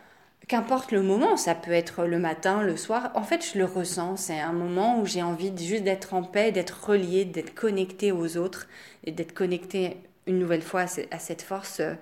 Qu'importe 0.47 0.91
le 0.91 1.01
moment, 1.01 1.37
ça 1.37 1.55
peut 1.55 1.71
être 1.71 2.05
le 2.05 2.19
matin, 2.19 2.61
le 2.61 2.75
soir. 2.75 3.11
En 3.15 3.23
fait, 3.23 3.45
je 3.53 3.57
le 3.57 3.65
ressens. 3.65 4.17
C'est 4.17 4.39
un 4.39 4.53
moment 4.53 4.99
où 4.99 5.05
j'ai 5.05 5.21
envie 5.21 5.51
juste 5.57 5.83
d'être 5.83 6.13
en 6.13 6.23
paix, 6.23 6.51
d'être 6.51 6.85
relié, 6.85 7.25
d'être 7.25 7.53
connecté 7.53 8.11
aux 8.11 8.37
autres 8.37 8.67
et 9.05 9.11
d'être 9.11 9.33
connecté 9.33 9.97
une 10.27 10.39
nouvelle 10.39 10.61
fois 10.61 10.85
à 11.11 11.19
cette 11.19 11.41
force 11.41 11.79
euh, 11.79 11.93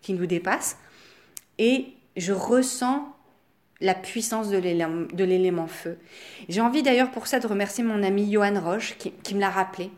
qui 0.00 0.14
nous 0.14 0.26
dépasse. 0.26 0.78
Et 1.58 1.92
je 2.16 2.32
ressens 2.32 3.14
la 3.80 3.94
puissance 3.94 4.48
de 4.48 4.58
l'élément 4.58 5.66
feu. 5.68 5.98
J'ai 6.48 6.60
envie 6.60 6.82
d'ailleurs 6.82 7.10
pour 7.10 7.26
ça 7.26 7.38
de 7.38 7.46
remercier 7.46 7.84
mon 7.84 8.02
ami 8.02 8.30
Johan 8.32 8.60
Roche 8.60 8.96
qui, 8.98 9.34
me 9.34 9.40
l'a 9.40 9.50
rappelé 9.50 9.90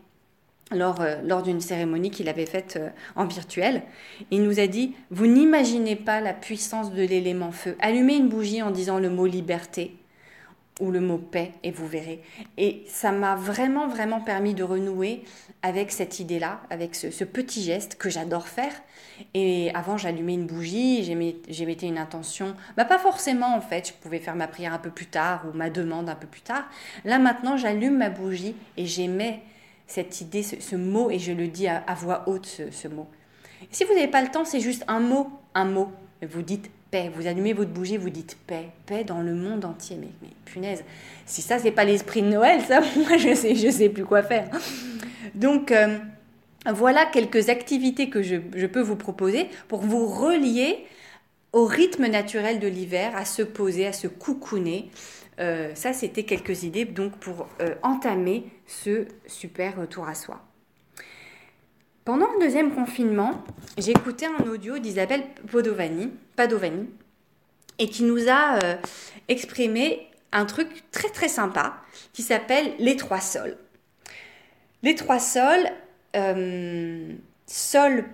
lors, 0.71 1.01
euh, 1.01 1.17
lors 1.23 1.43
d'une 1.43 1.61
cérémonie 1.61 2.11
qu'il 2.11 2.29
avait 2.29 2.45
faite 2.45 2.77
euh, 2.79 2.89
en 3.15 3.25
virtuel. 3.25 3.83
Il 4.31 4.43
nous 4.43 4.59
a 4.59 4.67
dit, 4.67 4.93
vous 5.09 5.27
n'imaginez 5.27 5.95
pas 5.95 6.21
la 6.21 6.33
puissance 6.33 6.91
de 6.93 7.01
l'élément 7.03 7.51
feu. 7.51 7.75
Allumez 7.79 8.15
une 8.15 8.29
bougie 8.29 8.61
en 8.61 8.71
disant 8.71 8.99
le 8.99 9.09
mot 9.09 9.25
liberté 9.25 9.95
ou 10.79 10.89
le 10.89 10.99
mot 10.99 11.17
paix 11.17 11.51
et 11.63 11.71
vous 11.71 11.87
verrez. 11.87 12.21
Et 12.57 12.83
ça 12.87 13.11
m'a 13.11 13.35
vraiment, 13.35 13.87
vraiment 13.87 14.19
permis 14.19 14.53
de 14.53 14.63
renouer 14.63 15.23
avec 15.61 15.91
cette 15.91 16.19
idée-là, 16.19 16.61
avec 16.69 16.95
ce, 16.95 17.23
petit 17.23 17.61
geste 17.61 17.95
que 17.95 18.09
j'adore 18.09 18.47
faire. 18.47 18.73
Et 19.35 19.71
avant, 19.75 19.97
j'allumais 19.97 20.33
une 20.33 20.47
bougie, 20.47 21.03
j'émettais 21.03 21.87
une 21.87 21.99
intention. 21.99 22.55
Bah, 22.77 22.85
pas 22.85 22.97
forcément 22.97 23.55
en 23.55 23.61
fait, 23.61 23.89
je 23.89 23.93
pouvais 23.93 24.19
faire 24.19 24.35
ma 24.35 24.47
prière 24.47 24.73
un 24.73 24.79
peu 24.79 24.89
plus 24.89 25.05
tard 25.05 25.45
ou 25.47 25.55
ma 25.55 25.69
demande 25.69 26.09
un 26.09 26.15
peu 26.15 26.27
plus 26.27 26.41
tard. 26.41 26.63
Là 27.05 27.19
maintenant, 27.19 27.57
j'allume 27.57 27.97
ma 27.97 28.09
bougie 28.09 28.55
et 28.77 28.87
j'émets 28.87 29.41
cette 29.91 30.21
idée, 30.21 30.41
ce, 30.41 30.75
mot, 30.75 31.11
et 31.11 31.19
je 31.19 31.33
le 31.33 31.47
dis 31.47 31.67
à, 31.67 31.83
voix 31.95 32.23
haute, 32.27 32.45
ce, 32.45 32.87
mot. 32.87 33.07
Si 33.71 33.83
vous 33.83 33.93
n'avez 33.93 34.07
pas 34.07 34.21
le 34.21 34.29
temps, 34.29 34.45
c'est 34.45 34.61
juste 34.61 34.85
un 34.87 35.01
mot, 35.01 35.29
un 35.53 35.65
mot. 35.65 35.91
Vous 36.21 36.41
dites 36.41 36.69
paix. 36.91 37.11
Vous 37.13 37.27
allumez 37.27 37.53
votre 37.53 37.71
bougie, 37.71 37.97
vous 37.97 38.09
dites 38.09 38.37
paix, 38.47 38.69
paix 38.85 39.03
dans 39.03 39.21
le 39.21 39.33
monde 39.33 39.65
entier. 39.65 39.97
Mais, 39.99 40.29
punaise, 40.45 40.83
si 41.25 41.41
ça 41.41 41.59
c'est 41.59 41.71
pas 41.71 41.83
l'esprit 41.83 42.21
de 42.21 42.27
Noël, 42.27 42.61
ça, 42.61 42.81
moi 42.97 43.17
je 43.17 43.33
sais, 43.33 43.55
je 43.55 43.69
sais 43.69 43.89
plus 43.89 44.05
quoi 44.05 44.23
faire. 44.23 44.49
Donc, 45.35 45.71
euh, 45.71 45.97
voilà 46.71 47.05
quelques 47.05 47.49
activités 47.49 48.09
que 48.09 48.21
je, 48.21 48.65
peux 48.67 48.81
vous 48.81 48.95
proposer 48.95 49.49
pour 49.67 49.81
vous 49.81 50.07
relier 50.07 50.85
au 51.53 51.65
rythme 51.65 52.07
naturel 52.07 52.59
de 52.59 52.67
l'hiver, 52.67 53.15
à 53.15 53.25
se 53.25 53.41
poser, 53.41 53.87
à 53.87 53.93
se 53.93 54.07
coucouner. 54.07 54.89
Euh, 55.39 55.73
ça, 55.75 55.93
c'était 55.93 56.23
quelques 56.23 56.63
idées 56.63 56.85
donc 56.85 57.17
pour 57.17 57.47
euh, 57.61 57.75
entamer 57.83 58.45
ce 58.67 59.05
super 59.27 59.77
retour 59.77 60.07
à 60.07 60.15
soi. 60.15 60.41
Pendant 62.05 62.31
le 62.33 62.39
deuxième 62.39 62.73
confinement, 62.73 63.43
écouté 63.77 64.25
un 64.25 64.45
audio 64.47 64.79
d'Isabelle 64.79 65.23
Padovani, 65.51 66.11
Padovani 66.35 66.89
et 67.79 67.89
qui 67.89 68.03
nous 68.03 68.27
a 68.27 68.59
euh, 68.63 68.75
exprimé 69.27 70.07
un 70.31 70.45
truc 70.45 70.89
très 70.91 71.09
très 71.09 71.27
sympa 71.27 71.77
qui 72.13 72.21
s'appelle 72.23 72.73
les 72.79 72.95
trois 72.95 73.19
sols. 73.19 73.57
Les 74.83 74.95
trois 74.95 75.19
sols, 75.19 75.69
sol 77.45 78.05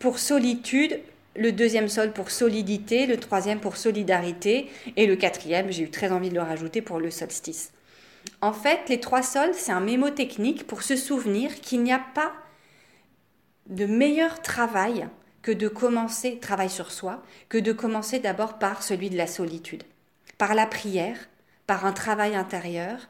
pour 0.00 0.18
solitude, 0.18 1.00
le 1.36 1.52
deuxième 1.52 1.88
sol 1.88 2.12
pour 2.12 2.30
solidité, 2.30 3.06
le 3.06 3.18
troisième 3.18 3.60
pour 3.60 3.76
solidarité 3.76 4.70
et 4.96 5.06
le 5.06 5.16
quatrième, 5.16 5.70
j'ai 5.70 5.84
eu 5.84 5.90
très 5.90 6.10
envie 6.12 6.30
de 6.30 6.34
le 6.34 6.42
rajouter 6.42 6.82
pour 6.82 6.98
le 6.98 7.10
solstice. 7.10 7.72
En 8.40 8.52
fait, 8.52 8.88
les 8.88 9.00
trois 9.00 9.22
sols, 9.22 9.54
c'est 9.54 9.72
un 9.72 9.80
mémo 9.80 10.10
technique 10.10 10.66
pour 10.66 10.82
se 10.82 10.96
souvenir 10.96 11.60
qu'il 11.60 11.82
n'y 11.82 11.92
a 11.92 12.02
pas 12.14 12.32
de 13.66 13.86
meilleur 13.86 14.42
travail 14.42 15.08
que 15.42 15.52
de 15.52 15.68
commencer, 15.68 16.38
travail 16.38 16.68
sur 16.68 16.90
soi, 16.90 17.22
que 17.48 17.58
de 17.58 17.72
commencer 17.72 18.18
d'abord 18.18 18.58
par 18.58 18.82
celui 18.82 19.08
de 19.08 19.16
la 19.16 19.26
solitude, 19.26 19.84
par 20.36 20.54
la 20.54 20.66
prière, 20.66 21.16
par 21.66 21.86
un 21.86 21.92
travail 21.92 22.34
intérieur, 22.34 23.08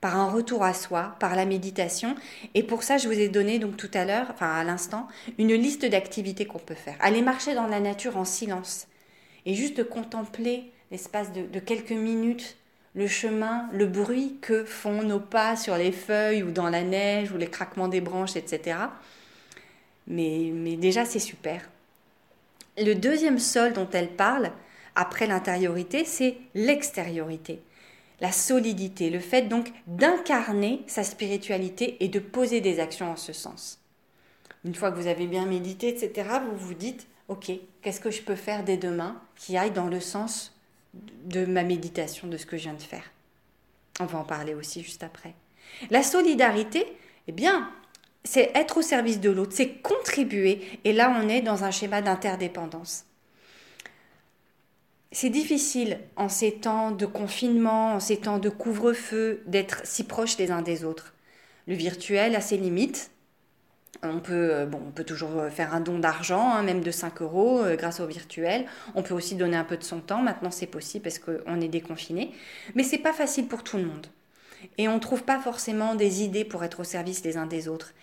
par 0.00 0.16
un 0.16 0.30
retour 0.30 0.64
à 0.64 0.72
soi, 0.72 1.14
par 1.18 1.36
la 1.36 1.44
méditation. 1.44 2.14
Et 2.54 2.62
pour 2.62 2.82
ça, 2.82 2.98
je 2.98 3.06
vous 3.06 3.18
ai 3.18 3.28
donné 3.28 3.58
donc 3.58 3.76
tout 3.76 3.90
à 3.94 4.04
l'heure, 4.04 4.26
enfin 4.30 4.50
à 4.50 4.64
l'instant, 4.64 5.08
une 5.38 5.54
liste 5.54 5.84
d'activités 5.84 6.46
qu'on 6.46 6.58
peut 6.58 6.74
faire. 6.74 6.96
Aller 7.00 7.22
marcher 7.22 7.54
dans 7.54 7.66
la 7.66 7.80
nature 7.80 8.16
en 8.16 8.24
silence 8.24 8.86
et 9.46 9.54
juste 9.54 9.88
contempler 9.88 10.64
l'espace 10.90 11.32
de, 11.32 11.58
quelques 11.60 11.90
minutes 11.90 12.56
le 12.96 13.06
chemin, 13.06 13.68
le 13.72 13.86
bruit 13.86 14.36
que 14.40 14.64
font 14.64 15.02
nos 15.02 15.20
pas 15.20 15.54
sur 15.54 15.76
les 15.76 15.92
feuilles 15.92 16.42
ou 16.42 16.50
dans 16.50 16.68
la 16.68 16.82
neige 16.82 17.30
ou 17.30 17.36
les 17.36 17.46
craquements 17.46 17.86
des 17.86 18.00
branches, 18.00 18.34
etc. 18.34 18.78
Mais, 20.08 20.50
mais 20.52 20.74
déjà, 20.74 21.04
c'est 21.04 21.20
super. 21.20 21.70
Le 22.76 22.94
deuxième 22.94 23.38
sol 23.38 23.74
dont 23.74 23.88
elle 23.92 24.08
parle, 24.08 24.50
après 24.96 25.28
l'intériorité, 25.28 26.04
c'est 26.04 26.36
l'extériorité 26.54 27.60
la 28.20 28.32
solidité, 28.32 29.10
le 29.10 29.20
fait 29.20 29.42
donc 29.42 29.72
d'incarner 29.86 30.82
sa 30.86 31.04
spiritualité 31.04 31.96
et 32.04 32.08
de 32.08 32.18
poser 32.18 32.60
des 32.60 32.80
actions 32.80 33.10
en 33.10 33.16
ce 33.16 33.32
sens. 33.32 33.80
Une 34.64 34.74
fois 34.74 34.90
que 34.90 34.98
vous 34.98 35.06
avez 35.06 35.26
bien 35.26 35.46
médité, 35.46 35.88
etc., 35.88 36.28
vous 36.50 36.56
vous 36.56 36.74
dites, 36.74 37.06
OK, 37.28 37.50
qu'est-ce 37.80 38.00
que 38.00 38.10
je 38.10 38.22
peux 38.22 38.34
faire 38.34 38.64
dès 38.64 38.76
demain 38.76 39.20
qui 39.36 39.56
aille 39.56 39.70
dans 39.70 39.86
le 39.86 40.00
sens 40.00 40.54
de 40.92 41.46
ma 41.46 41.62
méditation, 41.62 42.28
de 42.28 42.36
ce 42.36 42.46
que 42.46 42.56
je 42.56 42.64
viens 42.64 42.74
de 42.74 42.82
faire? 42.82 43.10
On 44.00 44.04
va 44.06 44.18
en 44.18 44.24
parler 44.24 44.54
aussi 44.54 44.82
juste 44.82 45.02
après. 45.02 45.34
La 45.90 46.02
solidarité, 46.02 46.84
eh 47.26 47.32
bien, 47.32 47.70
c'est 48.24 48.50
être 48.54 48.78
au 48.78 48.82
service 48.82 49.20
de 49.20 49.30
l'autre, 49.30 49.52
c'est 49.54 49.80
contribuer. 49.80 50.60
Et 50.84 50.92
là, 50.92 51.16
on 51.22 51.28
est 51.28 51.40
dans 51.40 51.64
un 51.64 51.70
schéma 51.70 52.02
d'interdépendance. 52.02 53.04
C'est 55.12 55.30
difficile 55.30 55.98
en 56.14 56.28
ces 56.28 56.52
temps 56.52 56.92
de 56.92 57.04
confinement, 57.04 57.94
en 57.94 58.00
ces 58.00 58.18
temps 58.18 58.38
de 58.38 58.48
couvre-feu, 58.48 59.42
d'être 59.46 59.80
si 59.84 60.04
proches 60.04 60.38
les 60.38 60.52
uns 60.52 60.62
des 60.62 60.84
autres. 60.84 61.14
Le 61.66 61.74
virtuel 61.74 62.36
a 62.36 62.40
ses 62.40 62.56
limites. 62.56 63.10
On 64.04 64.20
peut, 64.20 64.54
euh, 64.54 64.66
bon, 64.66 64.80
on 64.86 64.92
peut 64.92 65.02
toujours 65.02 65.36
euh, 65.36 65.50
faire 65.50 65.74
un 65.74 65.80
don 65.80 65.98
d'argent, 65.98 66.52
hein, 66.52 66.62
même 66.62 66.80
de 66.80 66.92
5 66.92 67.22
euros, 67.22 67.58
euh, 67.58 67.74
grâce 67.74 67.98
au 67.98 68.06
virtuel. 68.06 68.66
On 68.94 69.02
peut 69.02 69.12
aussi 69.12 69.34
donner 69.34 69.56
un 69.56 69.64
peu 69.64 69.76
de 69.76 69.82
son 69.82 70.00
temps. 70.00 70.22
Maintenant, 70.22 70.52
c'est 70.52 70.68
possible 70.68 71.02
parce 71.02 71.18
qu'on 71.18 71.60
est 71.60 71.68
déconfiné. 71.68 72.32
Mais 72.76 72.84
c'est 72.84 72.98
pas 72.98 73.12
facile 73.12 73.48
pour 73.48 73.64
tout 73.64 73.78
le 73.78 73.86
monde. 73.86 74.06
Et 74.78 74.86
on 74.86 74.94
ne 74.94 75.00
trouve 75.00 75.24
pas 75.24 75.40
forcément 75.40 75.96
des 75.96 76.22
idées 76.22 76.44
pour 76.44 76.62
être 76.62 76.80
au 76.80 76.84
service 76.84 77.24
les 77.24 77.36
uns 77.36 77.46
des 77.46 77.66
autres. 77.66 77.94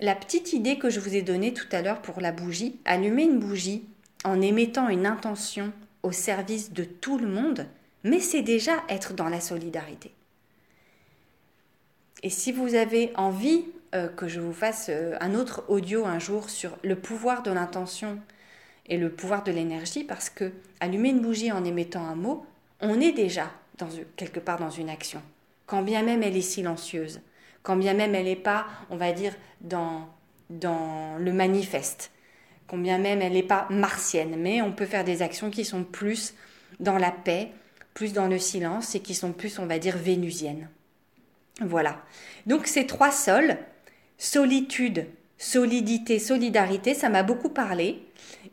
La 0.00 0.14
petite 0.14 0.52
idée 0.52 0.78
que 0.78 0.90
je 0.90 1.00
vous 1.00 1.16
ai 1.16 1.22
donnée 1.22 1.52
tout 1.52 1.68
à 1.72 1.82
l'heure 1.82 2.02
pour 2.02 2.20
la 2.20 2.30
bougie, 2.30 2.78
allumer 2.84 3.24
une 3.24 3.40
bougie 3.40 3.84
en 4.24 4.40
émettant 4.40 4.88
une 4.88 5.06
intention 5.06 5.72
au 6.04 6.12
service 6.12 6.72
de 6.72 6.84
tout 6.84 7.18
le 7.18 7.26
monde, 7.26 7.66
mais 8.04 8.20
c'est 8.20 8.42
déjà 8.42 8.84
être 8.88 9.14
dans 9.14 9.28
la 9.28 9.40
solidarité. 9.40 10.12
Et 12.22 12.30
si 12.30 12.52
vous 12.52 12.74
avez 12.74 13.10
envie 13.16 13.64
euh, 13.94 14.08
que 14.08 14.28
je 14.28 14.40
vous 14.40 14.52
fasse 14.52 14.86
euh, 14.90 15.16
un 15.20 15.34
autre 15.34 15.64
audio 15.68 16.04
un 16.04 16.18
jour 16.18 16.50
sur 16.50 16.76
le 16.84 16.96
pouvoir 16.96 17.42
de 17.42 17.50
l'intention 17.50 18.20
et 18.86 18.98
le 18.98 19.10
pouvoir 19.10 19.44
de 19.44 19.50
l'énergie, 19.50 20.04
parce 20.04 20.28
que 20.28 20.52
allumer 20.78 21.08
une 21.08 21.20
bougie 21.20 21.50
en 21.50 21.64
émettant 21.64 22.04
un 22.04 22.14
mot, 22.14 22.46
on 22.80 23.00
est 23.00 23.12
déjà 23.12 23.50
dans, 23.78 23.88
quelque 24.16 24.40
part 24.40 24.58
dans 24.58 24.70
une 24.70 24.90
action, 24.90 25.22
quand 25.66 25.82
bien 25.82 26.02
même 26.02 26.22
elle 26.22 26.36
est 26.36 26.42
silencieuse, 26.42 27.20
quand 27.62 27.76
bien 27.76 27.94
même 27.94 28.14
elle 28.14 28.26
n'est 28.26 28.36
pas, 28.36 28.66
on 28.90 28.96
va 28.96 29.12
dire, 29.12 29.34
dans, 29.62 30.06
dans 30.50 31.16
le 31.18 31.32
manifeste 31.32 32.10
combien 32.68 32.98
même 32.98 33.22
elle 33.22 33.32
n'est 33.32 33.42
pas 33.42 33.66
martienne, 33.70 34.36
mais 34.38 34.62
on 34.62 34.72
peut 34.72 34.86
faire 34.86 35.04
des 35.04 35.22
actions 35.22 35.50
qui 35.50 35.64
sont 35.64 35.84
plus 35.84 36.34
dans 36.80 36.98
la 36.98 37.10
paix, 37.10 37.50
plus 37.94 38.12
dans 38.12 38.26
le 38.26 38.38
silence 38.38 38.94
et 38.94 39.00
qui 39.00 39.14
sont 39.14 39.32
plus, 39.32 39.58
on 39.58 39.66
va 39.66 39.78
dire, 39.78 39.96
vénusiennes. 39.96 40.68
Voilà. 41.60 42.02
Donc 42.46 42.66
ces 42.66 42.86
trois 42.86 43.12
sols, 43.12 43.56
solitude, 44.18 45.06
solidité, 45.38 46.18
solidarité, 46.18 46.94
ça 46.94 47.08
m'a 47.08 47.22
beaucoup 47.22 47.48
parlé 47.48 48.02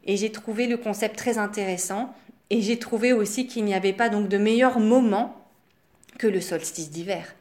et 0.06 0.18
j'ai 0.18 0.32
trouvé 0.32 0.68
le 0.68 0.78
concept 0.78 1.16
très 1.16 1.38
intéressant 1.38 2.14
et 2.50 2.62
j'ai 2.62 2.78
trouvé 2.78 3.14
aussi 3.14 3.48
qu'il 3.48 3.66
n'y 3.66 3.74
avait 3.74 3.94
pas 3.94 4.10
donc 4.10 4.28
de 4.28 4.38
meilleur 4.38 4.80
moment 4.80 5.48
que 6.20 6.28
le 6.28 6.42
solstice 6.42 6.92
d'hiver, 6.92 7.34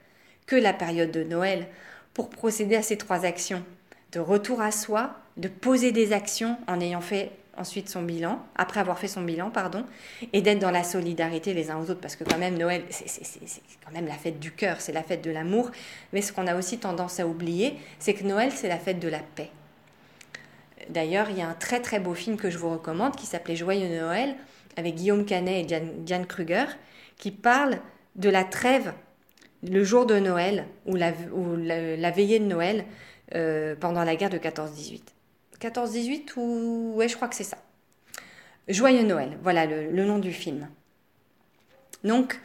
que 0.46 0.56
la 0.56 0.72
période 0.72 1.10
de 1.10 1.24
Noël 1.24 1.66
pour 2.14 2.30
procéder 2.30 2.76
à 2.76 2.82
ces 2.82 2.96
trois 2.96 3.24
actions 3.24 3.64
de 4.12 4.20
retour 4.20 4.60
à 4.60 4.72
soi, 4.72 5.16
de 5.40 5.48
poser 5.48 5.90
des 5.90 6.12
actions 6.12 6.58
en 6.68 6.80
ayant 6.80 7.00
fait 7.00 7.32
ensuite 7.56 7.88
son 7.88 8.02
bilan, 8.02 8.40
après 8.56 8.80
avoir 8.80 8.98
fait 8.98 9.08
son 9.08 9.22
bilan, 9.22 9.50
pardon, 9.50 9.84
et 10.32 10.40
d'être 10.40 10.58
dans 10.58 10.70
la 10.70 10.84
solidarité 10.84 11.52
les 11.52 11.70
uns 11.70 11.78
aux 11.78 11.90
autres, 11.90 12.00
parce 12.00 12.16
que 12.16 12.24
quand 12.24 12.38
même 12.38 12.56
Noël, 12.56 12.84
c'est 12.90 13.60
quand 13.84 13.92
même 13.92 14.06
la 14.06 14.14
fête 14.14 14.38
du 14.38 14.52
cœur, 14.52 14.80
c'est 14.80 14.92
la 14.92 15.02
fête 15.02 15.22
de 15.22 15.30
l'amour, 15.30 15.70
mais 16.12 16.22
ce 16.22 16.32
qu'on 16.32 16.46
a 16.46 16.56
aussi 16.56 16.78
tendance 16.78 17.20
à 17.20 17.26
oublier, 17.26 17.76
c'est 17.98 18.14
que 18.14 18.24
Noël, 18.24 18.52
c'est 18.52 18.68
la 18.68 18.78
fête 18.78 18.98
de 18.98 19.08
la 19.08 19.18
paix. 19.18 19.50
D'ailleurs, 20.88 21.28
il 21.30 21.38
y 21.38 21.42
a 21.42 21.48
un 21.48 21.54
très 21.54 21.80
très 21.80 22.00
beau 22.00 22.14
film 22.14 22.36
que 22.36 22.50
je 22.50 22.58
vous 22.58 22.70
recommande 22.70 23.14
qui 23.14 23.26
s'appelait 23.26 23.56
Joyeux 23.56 23.88
Noël, 23.88 24.34
avec 24.76 24.94
Guillaume 24.94 25.24
Canet 25.24 25.70
et 25.70 25.78
Diane, 25.98 26.26
Kruger, 26.26 26.66
qui 27.18 27.30
parle 27.30 27.78
de 28.16 28.30
la 28.30 28.44
trêve 28.44 28.92
le 29.62 29.84
jour 29.84 30.06
de 30.06 30.18
Noël, 30.18 30.66
ou 30.86 30.96
la, 30.96 31.10
veillée 32.10 32.38
de 32.38 32.46
Noël, 32.46 32.84
euh, 33.34 33.74
pendant 33.78 34.04
la 34.04 34.16
guerre 34.16 34.30
de 34.30 34.38
14-18. 34.38 35.02
14-18 35.60 36.32
ou... 36.36 36.92
Ouais, 36.94 37.08
je 37.08 37.16
crois 37.16 37.28
que 37.28 37.34
c'est 37.34 37.44
ça. 37.44 37.58
Joyeux 38.68 39.02
Noël, 39.02 39.38
voilà 39.42 39.66
le, 39.66 40.04
nom 40.04 40.18
du 40.18 40.32
film. 40.32 40.68
Donc, 42.04 42.40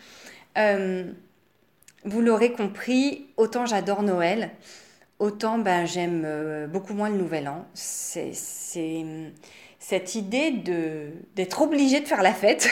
euh, 0.58 1.12
vous 2.04 2.22
l'aurez 2.22 2.52
compris, 2.52 3.28
autant 3.38 3.66
j'adore 3.66 4.04
Noël, 4.04 4.52
autant 5.20 5.58
ben, 5.58 5.86
j'aime 5.86 6.24
euh, 6.26 6.68
beaucoup 6.68 6.94
moins 6.94 7.10
le 7.10 7.18
Nouvel 7.18 7.48
An. 7.48 7.66
C'est 7.74 8.32
cette 9.80 10.16
idée 10.16 10.52
d'être 11.36 11.62
obligé 11.62 12.00
de 12.00 12.08
faire 12.08 12.24
la 12.24 12.34
fête. 12.34 12.70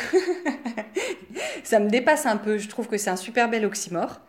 ça 1.64 1.80
me 1.80 1.90
dépasse 1.90 2.26
un 2.26 2.38
peu, 2.38 2.58
je 2.58 2.68
trouve 2.68 2.88
que 2.88 2.98
c'est 2.98 3.12
un 3.12 3.16
super 3.16 3.50
bel 3.50 3.66
oxymore. 3.66 4.20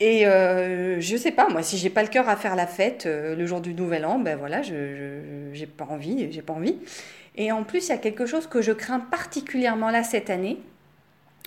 Et 0.00 0.26
euh, 0.26 0.98
je 0.98 1.16
sais 1.16 1.30
pas, 1.30 1.48
moi, 1.50 1.62
si 1.62 1.76
j'ai 1.76 1.90
pas 1.90 2.02
le 2.02 2.08
cœur 2.08 2.28
à 2.28 2.36
faire 2.36 2.56
la 2.56 2.66
fête 2.66 3.04
euh, 3.04 3.36
le 3.36 3.46
jour 3.46 3.60
du 3.60 3.74
Nouvel 3.74 4.06
An, 4.06 4.18
ben 4.18 4.38
voilà, 4.38 4.62
je 4.62 5.50
j'ai 5.52 5.66
pas 5.66 5.84
envie, 5.84 6.32
j'ai 6.32 6.40
pas 6.40 6.54
envie. 6.54 6.76
Et 7.36 7.52
en 7.52 7.64
plus, 7.64 7.86
il 7.86 7.90
y 7.90 7.92
a 7.92 7.98
quelque 7.98 8.24
chose 8.24 8.46
que 8.46 8.62
je 8.62 8.72
crains 8.72 9.00
particulièrement 9.00 9.90
là 9.90 10.02
cette 10.02 10.30
année. 10.30 10.58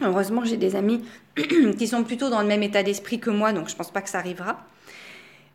Heureusement, 0.02 0.46
j'ai 0.46 0.58
des 0.58 0.76
amis 0.76 1.04
qui 1.78 1.88
sont 1.88 2.04
plutôt 2.04 2.30
dans 2.30 2.42
le 2.42 2.48
même 2.48 2.64
état 2.64 2.84
d'esprit 2.84 3.20
que 3.20 3.32
moi, 3.32 3.54
donc 3.54 3.70
je 3.70 3.76
pense 3.76 3.92
pas 3.92 4.02
que 4.02 4.10
ça 4.10 4.20
arrivera. 4.20 4.66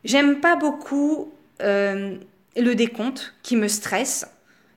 J'aime 0.05 0.40
pas 0.40 0.57
beaucoup 0.57 1.33
euh, 1.62 2.17
le 2.57 2.75
décompte 2.75 3.35
qui 3.43 3.57
me 3.57 3.69
stresse. 3.69 4.26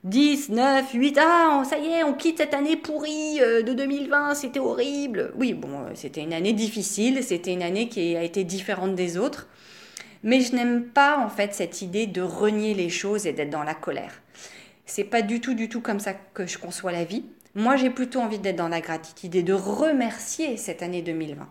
10, 0.03 0.49
9, 0.49 0.93
8, 0.93 1.19
ah, 1.21 1.63
ça 1.63 1.77
y 1.77 1.85
est, 1.85 2.03
on 2.03 2.13
quitte 2.13 2.39
cette 2.39 2.55
année 2.55 2.75
pourrie 2.75 3.39
euh, 3.39 3.61
de 3.61 3.73
2020, 3.73 4.33
c'était 4.33 4.59
horrible. 4.59 5.31
Oui, 5.37 5.53
bon, 5.53 5.81
euh, 5.81 5.91
c'était 5.93 6.21
une 6.21 6.33
année 6.33 6.53
difficile, 6.53 7.23
c'était 7.23 7.53
une 7.53 7.61
année 7.61 7.87
qui 7.87 8.15
a 8.15 8.23
été 8.23 8.43
différente 8.43 8.95
des 8.95 9.19
autres. 9.19 9.47
Mais 10.23 10.41
je 10.41 10.55
n'aime 10.55 10.85
pas, 10.85 11.19
en 11.19 11.29
fait, 11.29 11.53
cette 11.53 11.83
idée 11.83 12.07
de 12.07 12.21
renier 12.23 12.73
les 12.73 12.89
choses 12.89 13.27
et 13.27 13.33
d'être 13.33 13.51
dans 13.51 13.61
la 13.61 13.75
colère. 13.75 14.23
C'est 14.87 15.03
pas 15.03 15.21
du 15.21 15.39
tout, 15.39 15.53
du 15.53 15.69
tout 15.69 15.81
comme 15.81 15.99
ça 15.99 16.13
que 16.13 16.47
je 16.47 16.57
conçois 16.57 16.91
la 16.91 17.03
vie. 17.03 17.23
Moi, 17.53 17.75
j'ai 17.75 17.91
plutôt 17.91 18.21
envie 18.21 18.39
d'être 18.39 18.55
dans 18.55 18.69
la 18.69 18.81
gratitude 18.81 19.35
et 19.35 19.43
de 19.43 19.53
remercier 19.53 20.57
cette 20.57 20.81
année 20.81 21.03
2020. 21.03 21.47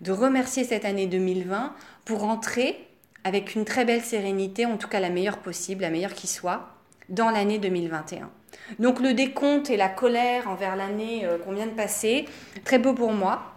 De 0.00 0.12
remercier 0.12 0.64
cette 0.64 0.86
année 0.86 1.06
2020 1.06 1.74
pour 2.06 2.24
entrer 2.24 2.88
avec 3.24 3.54
une 3.54 3.66
très 3.66 3.84
belle 3.84 4.00
sérénité, 4.00 4.64
en 4.64 4.78
tout 4.78 4.88
cas 4.88 5.00
la 5.00 5.10
meilleure 5.10 5.38
possible, 5.38 5.82
la 5.82 5.90
meilleure 5.90 6.14
qui 6.14 6.28
soit, 6.28 6.77
dans 7.08 7.30
l'année 7.30 7.58
2021. 7.58 8.30
Donc 8.78 9.00
le 9.00 9.14
décompte 9.14 9.70
et 9.70 9.76
la 9.76 9.88
colère 9.88 10.48
envers 10.48 10.76
l'année 10.76 11.24
euh, 11.24 11.38
qu'on 11.38 11.52
vient 11.52 11.66
de 11.66 11.72
passer, 11.72 12.26
très 12.64 12.78
beau 12.78 12.92
pour 12.92 13.12
moi. 13.12 13.54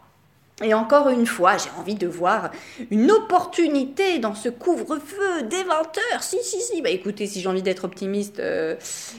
Et 0.64 0.74
encore 0.76 1.10
une 1.10 1.26
fois, 1.26 1.58
j'ai 1.58 1.72
envie 1.80 1.96
de 1.96 2.08
voir 2.08 2.52
une 2.92 3.12
opportunité 3.12 4.20
dans 4.20 4.36
ce 4.36 4.48
couvre-feu 4.48 5.44
dès 5.50 5.64
20h. 5.64 6.22
Si, 6.22 6.38
si, 6.44 6.62
si. 6.62 6.82
Bah 6.84 6.92
écoutez, 6.92 7.26
si 7.26 7.42
j'ai 7.42 7.48
envie 7.50 7.64
d'être 7.64 7.84
optimiste 7.84 8.40
euh, 8.40 8.76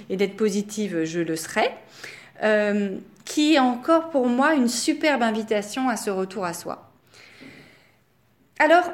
et 0.09 0.17
d'être 0.17 0.37
positive, 0.37 1.05
je 1.05 1.21
le 1.21 1.37
serai. 1.37 1.73
Euh, 2.43 2.97
qui 3.25 3.55
est 3.55 3.59
encore 3.61 4.11
pour 4.11 4.27
moi 4.27 4.55
une 4.55 4.69
superbe 4.69 5.23
invitation 5.23 5.89
à 5.89 5.97
ce 5.97 6.11
retour 6.11 6.45
à 6.45 6.55
soi. 6.55 6.91
Alors, 8.59 8.85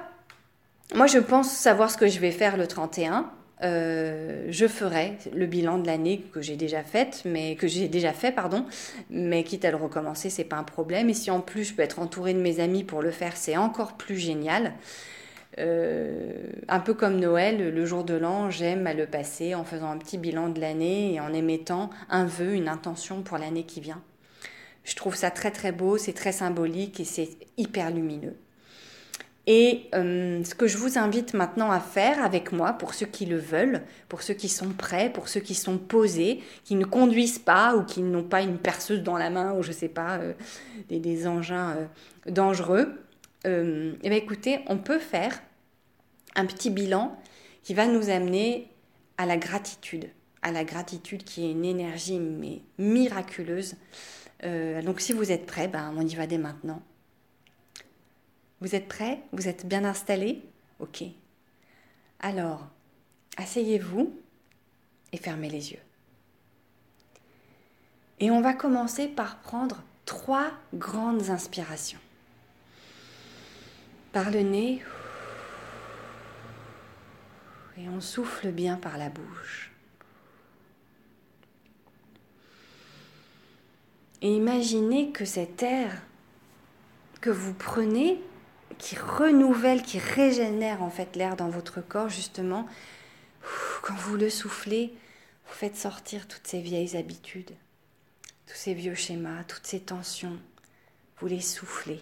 moi 0.94 1.06
je 1.06 1.18
pense 1.18 1.50
savoir 1.50 1.90
ce 1.90 1.96
que 1.96 2.08
je 2.08 2.18
vais 2.18 2.30
faire 2.30 2.56
le 2.56 2.66
31. 2.66 3.30
Euh, 3.62 4.46
je 4.50 4.68
ferai 4.68 5.18
le 5.34 5.46
bilan 5.46 5.78
de 5.78 5.86
l'année 5.86 6.20
que 6.32 6.40
j'ai 6.40 6.56
déjà 6.56 6.82
faite, 6.82 7.22
mais 7.24 7.56
que 7.56 7.66
j'ai 7.66 7.88
déjà 7.88 8.12
fait, 8.12 8.32
pardon. 8.32 8.64
Mais 9.10 9.42
quitte 9.44 9.64
à 9.64 9.70
le 9.70 9.76
recommencer, 9.76 10.30
c'est 10.30 10.44
pas 10.44 10.56
un 10.56 10.64
problème. 10.64 11.10
Et 11.10 11.14
si 11.14 11.30
en 11.30 11.40
plus 11.40 11.64
je 11.64 11.74
peux 11.74 11.82
être 11.82 11.98
entourée 11.98 12.34
de 12.34 12.40
mes 12.40 12.60
amis 12.60 12.84
pour 12.84 13.02
le 13.02 13.10
faire, 13.10 13.36
c'est 13.36 13.56
encore 13.56 13.96
plus 13.96 14.16
génial. 14.16 14.74
Euh, 15.58 16.52
un 16.68 16.78
peu 16.78 16.94
comme 16.94 17.18
Noël, 17.18 17.74
le 17.74 17.86
jour 17.86 18.04
de 18.04 18.14
l'an, 18.14 18.50
j'aime 18.50 18.86
à 18.86 18.94
le 18.94 19.06
passer 19.06 19.54
en 19.54 19.64
faisant 19.64 19.90
un 19.90 19.98
petit 19.98 20.18
bilan 20.18 20.50
de 20.50 20.60
l'année 20.60 21.14
et 21.14 21.20
en 21.20 21.32
émettant 21.32 21.90
un 22.10 22.26
vœu, 22.26 22.54
une 22.54 22.68
intention 22.68 23.22
pour 23.22 23.38
l'année 23.38 23.64
qui 23.64 23.80
vient. 23.80 24.02
Je 24.84 24.94
trouve 24.94 25.16
ça 25.16 25.30
très 25.30 25.50
très 25.50 25.72
beau, 25.72 25.98
c'est 25.98 26.12
très 26.12 26.32
symbolique 26.32 27.00
et 27.00 27.04
c'est 27.04 27.30
hyper 27.56 27.90
lumineux. 27.90 28.36
Et 29.50 29.88
euh, 29.94 30.44
ce 30.44 30.54
que 30.54 30.66
je 30.66 30.76
vous 30.76 30.98
invite 30.98 31.32
maintenant 31.32 31.70
à 31.70 31.80
faire 31.80 32.22
avec 32.22 32.52
moi, 32.52 32.74
pour 32.74 32.92
ceux 32.92 33.06
qui 33.06 33.24
le 33.24 33.38
veulent, 33.38 33.80
pour 34.10 34.20
ceux 34.20 34.34
qui 34.34 34.50
sont 34.50 34.68
prêts, 34.74 35.10
pour 35.10 35.30
ceux 35.30 35.40
qui 35.40 35.54
sont 35.54 35.78
posés, 35.78 36.42
qui 36.64 36.74
ne 36.74 36.84
conduisent 36.84 37.38
pas 37.38 37.74
ou 37.74 37.82
qui 37.82 38.02
n'ont 38.02 38.22
pas 38.22 38.42
une 38.42 38.58
perceuse 38.58 39.02
dans 39.02 39.16
la 39.16 39.30
main 39.30 39.54
ou 39.54 39.62
je 39.62 39.72
sais 39.72 39.88
pas, 39.88 40.18
euh, 40.18 40.34
des, 40.90 41.26
engins 41.26 41.76
euh, 41.76 41.86
dangereux, 42.30 43.00
eh 43.46 43.92
bien 44.02 44.18
écoutez, 44.18 44.60
on 44.66 44.76
peut 44.76 44.98
faire 44.98 45.40
un 46.36 46.44
petit 46.44 46.68
bilan 46.68 47.18
qui 47.62 47.72
va 47.72 47.86
nous 47.86 48.10
amener 48.10 48.68
à 49.16 49.24
la 49.24 49.38
gratitude, 49.38 50.10
à 50.42 50.52
la 50.52 50.64
gratitude 50.64 51.24
qui 51.24 51.46
est 51.46 51.52
une 51.52 51.64
énergie 51.64 52.18
mais 52.18 52.60
miraculeuse. 52.76 53.76
donc 54.84 55.00
si 55.00 55.14
vous 55.14 55.32
êtes 55.32 55.46
prêts, 55.46 55.68
ben, 55.68 55.94
on 55.96 56.06
y 56.06 56.14
va 56.14 56.26
dès 56.26 56.36
maintenant. 56.36 56.82
Vous 58.60 58.74
êtes 58.74 58.88
prêts? 58.88 59.20
Vous 59.32 59.48
êtes 59.48 59.66
bien 59.66 59.84
installés? 59.84 60.42
Ok. 60.80 61.04
Alors, 62.20 62.66
asseyez-vous 63.36 64.18
et 65.12 65.16
fermez 65.16 65.48
les 65.48 65.72
yeux. 65.72 65.82
Et 68.20 68.30
on 68.30 68.40
va 68.40 68.54
commencer 68.54 69.06
par 69.06 69.38
prendre 69.38 69.82
trois 70.04 70.50
grandes 70.74 71.30
inspirations. 71.30 72.00
Par 74.12 74.30
le 74.30 74.40
nez, 74.40 74.82
et 77.76 77.88
on 77.88 78.00
souffle 78.00 78.50
bien 78.50 78.76
par 78.76 78.98
la 78.98 79.08
bouche. 79.08 79.70
Et 84.20 84.34
imaginez 84.34 85.12
que 85.12 85.24
cet 85.24 85.62
air 85.62 86.02
que 87.20 87.30
vous 87.30 87.54
prenez 87.54 88.20
qui 88.78 88.96
renouvelle, 88.96 89.82
qui 89.82 89.98
régénère 89.98 90.82
en 90.82 90.90
fait 90.90 91.16
l'air 91.16 91.36
dans 91.36 91.48
votre 91.48 91.80
corps 91.80 92.08
justement. 92.08 92.66
Quand 93.82 93.94
vous 93.94 94.16
le 94.16 94.30
soufflez, 94.30 94.94
vous 95.46 95.54
faites 95.54 95.76
sortir 95.76 96.28
toutes 96.28 96.46
ces 96.46 96.60
vieilles 96.60 96.96
habitudes, 96.96 97.52
tous 98.46 98.56
ces 98.56 98.74
vieux 98.74 98.94
schémas, 98.94 99.44
toutes 99.44 99.66
ces 99.66 99.80
tensions. 99.80 100.38
Vous 101.18 101.26
les 101.26 101.40
soufflez, 101.40 102.00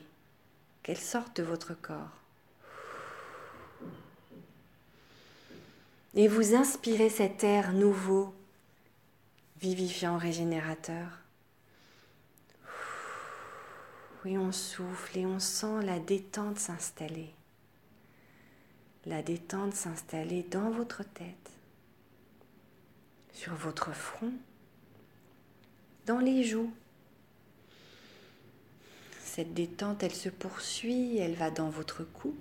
qu'elles 0.82 0.96
sortent 0.96 1.36
de 1.36 1.42
votre 1.42 1.74
corps. 1.74 2.10
Et 6.14 6.28
vous 6.28 6.54
inspirez 6.54 7.10
cet 7.10 7.44
air 7.44 7.72
nouveau, 7.72 8.34
vivifiant, 9.60 10.16
régénérateur. 10.16 11.25
Et 14.26 14.38
on 14.38 14.50
souffle 14.50 15.18
et 15.18 15.24
on 15.24 15.38
sent 15.38 15.82
la 15.84 16.00
détente 16.00 16.58
s'installer. 16.58 17.30
La 19.04 19.22
détente 19.22 19.72
s'installer 19.72 20.42
dans 20.50 20.70
votre 20.70 21.04
tête, 21.04 21.50
sur 23.32 23.54
votre 23.54 23.92
front, 23.92 24.32
dans 26.06 26.18
les 26.18 26.42
joues. 26.42 26.72
Cette 29.20 29.54
détente, 29.54 30.02
elle 30.02 30.14
se 30.14 30.28
poursuit, 30.28 31.18
elle 31.18 31.34
va 31.34 31.52
dans 31.52 31.70
votre 31.70 32.02
cou. 32.02 32.34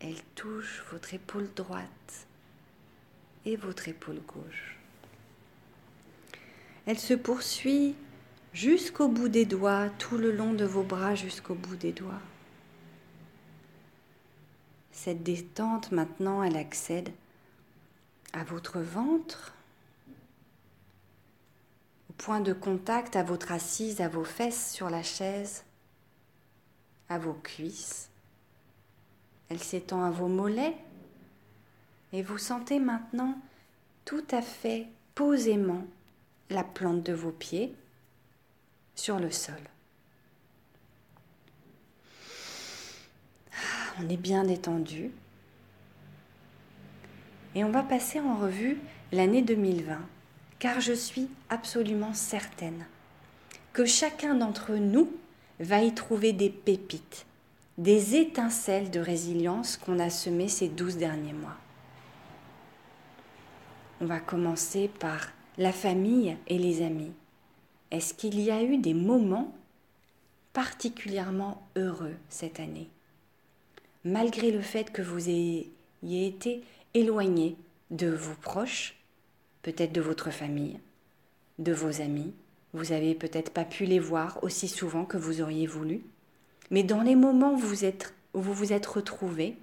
Elle 0.00 0.20
touche 0.34 0.82
votre 0.90 1.14
épaule 1.14 1.48
droite 1.54 2.26
et 3.44 3.54
votre 3.54 3.86
épaule 3.86 4.20
gauche. 4.26 4.76
Elle 6.84 6.98
se 6.98 7.14
poursuit 7.14 7.94
jusqu'au 8.56 9.08
bout 9.08 9.28
des 9.28 9.44
doigts, 9.44 9.90
tout 9.98 10.16
le 10.16 10.32
long 10.32 10.54
de 10.54 10.64
vos 10.64 10.82
bras 10.82 11.14
jusqu'au 11.14 11.54
bout 11.54 11.76
des 11.76 11.92
doigts. 11.92 12.22
Cette 14.92 15.22
détente, 15.22 15.92
maintenant, 15.92 16.42
elle 16.42 16.56
accède 16.56 17.10
à 18.32 18.44
votre 18.44 18.80
ventre, 18.80 19.52
au 22.08 22.14
point 22.14 22.40
de 22.40 22.54
contact 22.54 23.14
à 23.14 23.22
votre 23.22 23.52
assise, 23.52 24.00
à 24.00 24.08
vos 24.08 24.24
fesses 24.24 24.72
sur 24.72 24.88
la 24.88 25.02
chaise, 25.02 25.64
à 27.10 27.18
vos 27.18 27.34
cuisses. 27.34 28.08
Elle 29.50 29.62
s'étend 29.62 30.02
à 30.02 30.10
vos 30.10 30.28
mollets 30.28 30.78
et 32.14 32.22
vous 32.22 32.38
sentez 32.38 32.78
maintenant 32.78 33.38
tout 34.06 34.24
à 34.30 34.40
fait 34.40 34.86
posément 35.14 35.84
la 36.48 36.64
plante 36.64 37.02
de 37.02 37.12
vos 37.12 37.32
pieds 37.32 37.74
sur 38.96 39.20
le 39.20 39.30
sol. 39.30 39.54
Ah, 43.52 43.94
on 44.00 44.08
est 44.08 44.16
bien 44.16 44.44
détendu. 44.44 45.12
Et 47.54 47.62
on 47.62 47.70
va 47.70 47.82
passer 47.82 48.20
en 48.20 48.36
revue 48.36 48.78
l'année 49.12 49.42
2020, 49.42 49.98
car 50.58 50.80
je 50.80 50.92
suis 50.92 51.28
absolument 51.48 52.12
certaine 52.12 52.84
que 53.72 53.84
chacun 53.84 54.34
d'entre 54.34 54.72
nous 54.72 55.10
va 55.60 55.82
y 55.82 55.94
trouver 55.94 56.32
des 56.32 56.50
pépites, 56.50 57.26
des 57.78 58.16
étincelles 58.16 58.90
de 58.90 59.00
résilience 59.00 59.76
qu'on 59.76 59.98
a 59.98 60.10
semées 60.10 60.48
ces 60.48 60.68
douze 60.68 60.96
derniers 60.96 61.34
mois. 61.34 61.56
On 64.00 64.06
va 64.06 64.20
commencer 64.20 64.88
par 64.88 65.30
la 65.58 65.72
famille 65.72 66.36
et 66.46 66.58
les 66.58 66.82
amis. 66.82 67.12
Est-ce 67.90 68.14
qu'il 68.14 68.40
y 68.40 68.50
a 68.50 68.62
eu 68.62 68.78
des 68.78 68.94
moments 68.94 69.54
particulièrement 70.52 71.66
heureux 71.76 72.14
cette 72.28 72.60
année 72.60 72.88
Malgré 74.04 74.50
le 74.50 74.60
fait 74.60 74.92
que 74.92 75.02
vous 75.02 75.28
ayez 75.28 75.70
été 76.02 76.62
éloigné 76.94 77.56
de 77.90 78.08
vos 78.08 78.34
proches, 78.34 78.96
peut-être 79.62 79.92
de 79.92 80.00
votre 80.00 80.30
famille, 80.30 80.78
de 81.58 81.72
vos 81.72 82.00
amis, 82.00 82.32
vous 82.72 82.92
avez 82.92 83.14
peut-être 83.14 83.50
pas 83.50 83.64
pu 83.64 83.84
les 83.84 83.98
voir 83.98 84.42
aussi 84.42 84.68
souvent 84.68 85.04
que 85.04 85.16
vous 85.16 85.40
auriez 85.40 85.66
voulu, 85.66 86.02
mais 86.70 86.82
dans 86.82 87.02
les 87.02 87.16
moments 87.16 87.54
où 87.54 87.58
vous 87.58 87.84
où 87.84 88.40
vous, 88.40 88.52
vous 88.52 88.72
êtes 88.72 88.86
retrouvés, 88.86 89.56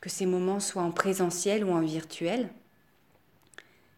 que 0.00 0.08
ces 0.08 0.26
moments 0.26 0.60
soient 0.60 0.82
en 0.82 0.92
présentiel 0.92 1.64
ou 1.64 1.70
en 1.70 1.80
virtuel, 1.80 2.48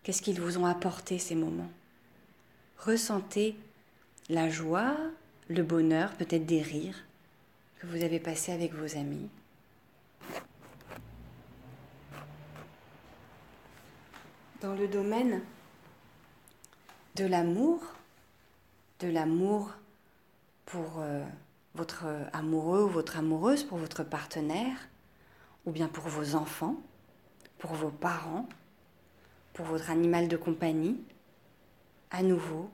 qu'est-ce 0.03 0.23
qu'ils 0.23 0.41
vous 0.41 0.59
ont 0.59 0.67
apporté 0.67 1.19
ces 1.19 1.35
moments? 1.35 1.71
Ressentez 2.85 3.57
la 4.29 4.49
joie, 4.49 4.97
le 5.49 5.63
bonheur, 5.63 6.13
peut-être 6.15 6.47
des 6.47 6.63
rires 6.63 7.05
que 7.79 7.87
vous 7.87 8.03
avez 8.03 8.19
passés 8.19 8.53
avec 8.53 8.75
vos 8.75 8.97
amis. 8.97 9.29
Dans 14.61 14.75
le 14.75 14.87
domaine 14.89 15.43
de 17.17 17.25
l'amour, 17.25 17.81
de 19.01 19.09
l'amour 19.09 19.73
pour 20.67 21.01
euh, 21.01 21.25
votre 21.75 22.07
amoureux 22.33 22.85
ou 22.85 22.89
votre 22.89 23.19
amoureuse, 23.19 23.65
pour 23.65 23.79
votre 23.79 24.05
partenaire, 24.05 24.77
ou 25.67 25.73
bien 25.73 25.89
pour 25.89 26.05
vos 26.05 26.35
enfants, 26.37 26.77
pour 27.59 27.75
vos 27.75 27.91
parents, 27.91 28.49
pour 29.53 29.67
votre 29.67 29.91
animal 29.91 30.29
de 30.29 30.37
compagnie, 30.37 31.01
à 32.13 32.23
nouveau, 32.23 32.71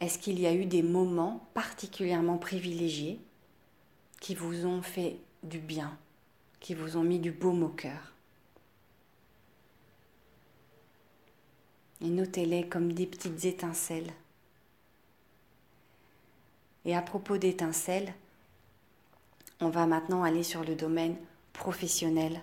est-ce 0.00 0.18
qu'il 0.18 0.38
y 0.40 0.46
a 0.46 0.52
eu 0.52 0.66
des 0.66 0.82
moments 0.82 1.48
particulièrement 1.54 2.36
privilégiés 2.36 3.18
qui 4.20 4.34
vous 4.34 4.66
ont 4.66 4.82
fait 4.82 5.16
du 5.44 5.58
bien, 5.58 5.96
qui 6.58 6.74
vous 6.74 6.96
ont 6.96 7.04
mis 7.04 7.20
du 7.20 7.30
baume 7.30 7.62
au 7.62 7.68
cœur? 7.68 8.12
Et 12.02 12.08
notez-les 12.08 12.68
comme 12.68 12.92
des 12.92 13.06
petites 13.06 13.44
étincelles. 13.44 14.12
Et 16.84 16.94
à 16.94 17.02
propos 17.02 17.38
d'étincelles, 17.38 18.12
on 19.60 19.70
va 19.70 19.86
maintenant 19.86 20.24
aller 20.24 20.42
sur 20.42 20.62
le 20.62 20.74
domaine 20.74 21.16
professionnel. 21.52 22.42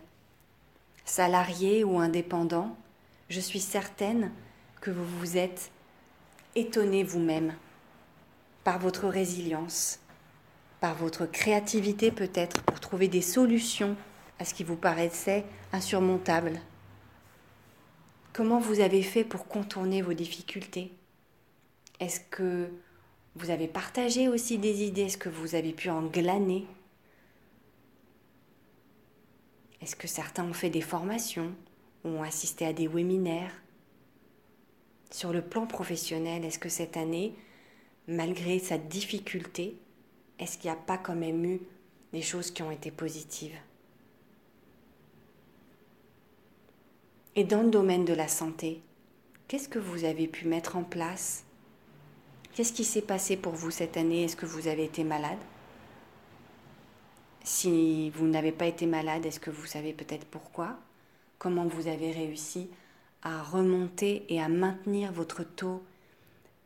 Salarié 1.05 1.83
ou 1.83 1.99
indépendant, 1.99 2.75
je 3.29 3.39
suis 3.41 3.59
certaine 3.59 4.31
que 4.81 4.89
vous 4.89 5.05
vous 5.19 5.37
êtes 5.37 5.69
étonné 6.55 7.03
vous-même 7.03 7.53
par 8.63 8.79
votre 8.79 9.07
résilience, 9.07 9.99
par 10.79 10.95
votre 10.95 11.25
créativité 11.25 12.11
peut-être 12.11 12.61
pour 12.63 12.79
trouver 12.79 13.07
des 13.07 13.21
solutions 13.21 13.95
à 14.39 14.45
ce 14.45 14.53
qui 14.53 14.63
vous 14.63 14.75
paraissait 14.75 15.45
insurmontable. 15.71 16.59
Comment 18.33 18.59
vous 18.59 18.79
avez 18.79 19.03
fait 19.03 19.23
pour 19.23 19.47
contourner 19.47 20.01
vos 20.01 20.13
difficultés? 20.13 20.91
Est-ce 21.99 22.19
que 22.19 22.69
vous 23.35 23.49
avez 23.49 23.67
partagé 23.67 24.27
aussi 24.27 24.57
des 24.57 24.83
idées? 24.83 25.03
Est-ce 25.03 25.17
que 25.17 25.29
vous 25.29 25.55
avez 25.55 25.71
pu 25.71 25.89
en 25.89 26.01
glaner? 26.03 26.65
Est-ce 29.81 29.95
que 29.95 30.07
certains 30.07 30.45
ont 30.45 30.53
fait 30.53 30.69
des 30.69 30.81
formations 30.81 31.53
ou 32.03 32.09
ont 32.09 32.23
assisté 32.23 32.65
à 32.65 32.73
des 32.73 32.87
webinaires? 32.87 33.62
Sur 35.13 35.31
le 35.31 35.43
plan 35.43 35.67
professionnel, 35.67 36.43
est-ce 36.43 36.57
que 36.57 36.69
cette 36.69 36.97
année, 36.97 37.35
malgré 38.07 38.57
sa 38.57 38.79
difficulté, 38.79 39.77
est-ce 40.39 40.57
qu'il 40.57 40.71
n'y 40.71 40.75
a 40.75 40.79
pas 40.79 40.97
quand 40.97 41.13
même 41.13 41.45
eu 41.45 41.61
des 42.13 42.23
choses 42.23 42.49
qui 42.49 42.63
ont 42.63 42.71
été 42.71 42.89
positives? 42.89 43.55
Et 47.35 47.43
dans 47.43 47.61
le 47.61 47.69
domaine 47.69 48.05
de 48.05 48.13
la 48.13 48.27
santé, 48.27 48.81
qu'est-ce 49.47 49.69
que 49.69 49.77
vous 49.77 50.03
avez 50.03 50.27
pu 50.27 50.47
mettre 50.47 50.77
en 50.77 50.83
place? 50.83 51.43
Qu'est-ce 52.55 52.73
qui 52.73 52.83
s'est 52.83 53.03
passé 53.03 53.37
pour 53.37 53.53
vous 53.53 53.69
cette 53.69 53.97
année? 53.97 54.23
Est-ce 54.23 54.35
que 54.35 54.47
vous 54.47 54.67
avez 54.67 54.85
été 54.85 55.03
malade? 55.03 55.37
Si 57.43 58.09
vous 58.09 58.25
n'avez 58.25 58.51
pas 58.51 58.65
été 58.65 58.87
malade, 58.87 59.27
est-ce 59.27 59.39
que 59.39 59.51
vous 59.51 59.67
savez 59.67 59.93
peut-être 59.93 60.25
pourquoi? 60.25 60.75
Comment 61.37 61.67
vous 61.67 61.87
avez 61.87 62.11
réussi 62.11 62.67
à 63.23 63.41
remonter 63.41 64.25
et 64.29 64.41
à 64.41 64.49
maintenir 64.49 65.11
votre 65.11 65.43
taux 65.43 65.81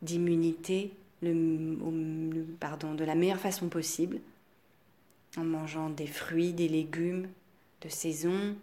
d'immunité 0.02 0.92
de 1.22 3.04
la 3.04 3.14
meilleure 3.14 3.38
façon 3.38 3.68
possible 3.68 4.20
en 5.36 5.44
mangeant 5.44 5.90
des 5.90 6.06
fruits, 6.06 6.52
des 6.52 6.68
légumes 6.68 7.28
de 7.80 7.88
saison, 7.88 8.56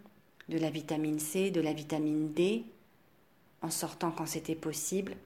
de 0.48 0.58
la 0.58 0.70
vitamine 0.70 1.18
C, 1.18 1.50
de 1.50 1.60
la 1.60 1.72
vitamine 1.72 2.32
D, 2.32 2.64
en 3.62 3.70
sortant 3.70 4.10
quand 4.10 4.26
c'était 4.26 4.54
possible, 4.54 5.16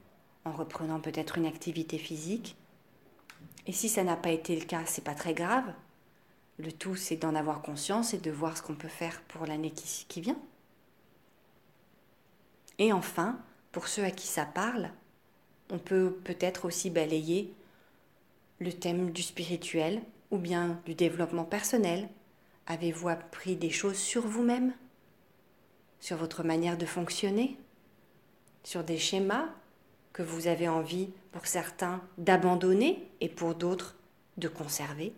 en 0.44 0.52
reprenant 0.52 1.00
peut-être 1.00 1.38
une 1.38 1.46
activité 1.46 1.98
physique. 1.98 2.56
Et 3.66 3.72
si 3.72 3.88
ça 3.88 4.04
n'a 4.04 4.16
pas 4.16 4.30
été 4.30 4.58
le 4.58 4.64
cas, 4.64 4.86
c'est 4.86 5.04
pas 5.04 5.14
très 5.14 5.34
grave. 5.34 5.72
Le 6.58 6.72
tout, 6.72 6.96
c'est 6.96 7.16
d'en 7.16 7.34
avoir 7.34 7.62
conscience 7.62 8.14
et 8.14 8.18
de 8.18 8.30
voir 8.30 8.56
ce 8.56 8.62
qu'on 8.62 8.74
peut 8.74 8.88
faire 8.88 9.20
pour 9.22 9.46
l'année 9.46 9.72
qui 9.72 10.20
vient. 10.20 10.38
Et 12.80 12.94
enfin, 12.94 13.38
pour 13.72 13.88
ceux 13.88 14.02
à 14.02 14.10
qui 14.10 14.26
ça 14.26 14.46
parle, 14.46 14.90
on 15.70 15.78
peut 15.78 16.18
peut-être 16.24 16.64
aussi 16.64 16.88
balayer 16.88 17.52
le 18.58 18.72
thème 18.72 19.10
du 19.10 19.22
spirituel 19.22 20.02
ou 20.30 20.38
bien 20.38 20.80
du 20.86 20.94
développement 20.94 21.44
personnel. 21.44 22.08
Avez-vous 22.66 23.10
appris 23.10 23.54
des 23.54 23.70
choses 23.70 23.98
sur 23.98 24.26
vous-même? 24.26 24.72
Sur 26.00 26.16
votre 26.16 26.42
manière 26.42 26.78
de 26.78 26.86
fonctionner, 26.86 27.58
sur 28.64 28.82
des 28.82 28.98
schémas 28.98 29.50
que 30.14 30.22
vous 30.22 30.46
avez 30.46 30.66
envie, 30.66 31.10
pour 31.32 31.46
certains, 31.46 32.02
d'abandonner 32.16 33.06
et 33.20 33.28
pour 33.28 33.54
d'autres, 33.54 33.94
de 34.38 34.48
conserver? 34.48 35.12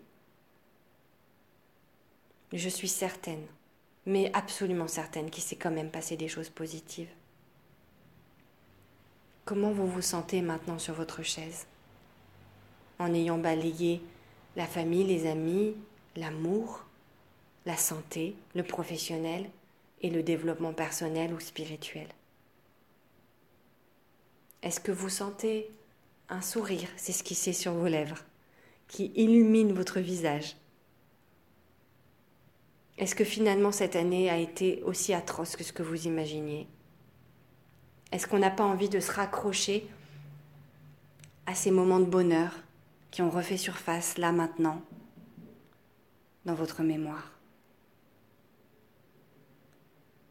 Je 2.51 2.69
suis 2.69 2.89
certaine, 2.89 3.45
mais 4.05 4.29
absolument 4.33 4.89
certaine 4.89 5.29
qu'il 5.29 5.43
s'est 5.43 5.55
quand 5.55 5.71
même 5.71 5.91
passé 5.91 6.17
des 6.17 6.27
choses 6.27 6.49
positives. 6.49 7.09
Comment 9.45 9.71
vous 9.73 9.87
vous 9.87 10.01
sentez 10.01 10.41
maintenant 10.41 10.79
sur 10.79 10.93
votre 10.93 11.21
chaise? 11.21 11.67
En 12.97 13.13
ayant 13.13 13.37
balayé 13.37 14.01
la 14.55 14.65
famille, 14.65 15.03
les 15.03 15.29
amis, 15.29 15.75
l'amour, 16.15 16.85
la 17.65 17.75
santé, 17.75 18.35
le 18.55 18.63
professionnel 18.63 19.49
et 20.01 20.09
le 20.09 20.23
développement 20.23 20.71
personnel 20.71 21.33
ou 21.33 21.41
spirituel. 21.41 22.07
Est-ce 24.61 24.79
que 24.79 24.93
vous 24.93 25.09
sentez 25.09 25.69
un 26.29 26.41
sourire? 26.41 26.87
S'est 26.95 27.51
sur 27.51 27.73
vos 27.73 27.87
lèvres, 27.87 28.23
qui 28.87 29.11
illumine 29.15 29.73
votre 29.73 29.99
visage. 29.99 30.55
Est-ce 32.97 33.15
que 33.15 33.25
finalement 33.25 33.73
cette 33.73 33.97
année 33.97 34.29
a 34.29 34.37
été 34.37 34.81
aussi 34.83 35.13
atroce 35.13 35.57
que 35.57 35.65
ce 35.65 35.73
que 35.73 35.83
vous 35.83 36.07
imaginiez? 36.07 36.65
Est-ce 38.13 38.27
qu'on 38.27 38.37
n'a 38.37 38.51
pas 38.51 38.63
envie 38.63 38.89
de 38.89 38.99
se 38.99 39.11
raccrocher 39.11 39.87
à 41.47 41.55
ces 41.55 41.71
moments 41.71 41.99
de 41.99 42.05
bonheur 42.05 42.53
qui 43.09 43.23
ont 43.23 43.31
refait 43.31 43.57
surface 43.57 44.19
là 44.19 44.31
maintenant 44.31 44.83
dans 46.45 46.53
votre 46.53 46.83
mémoire? 46.83 47.31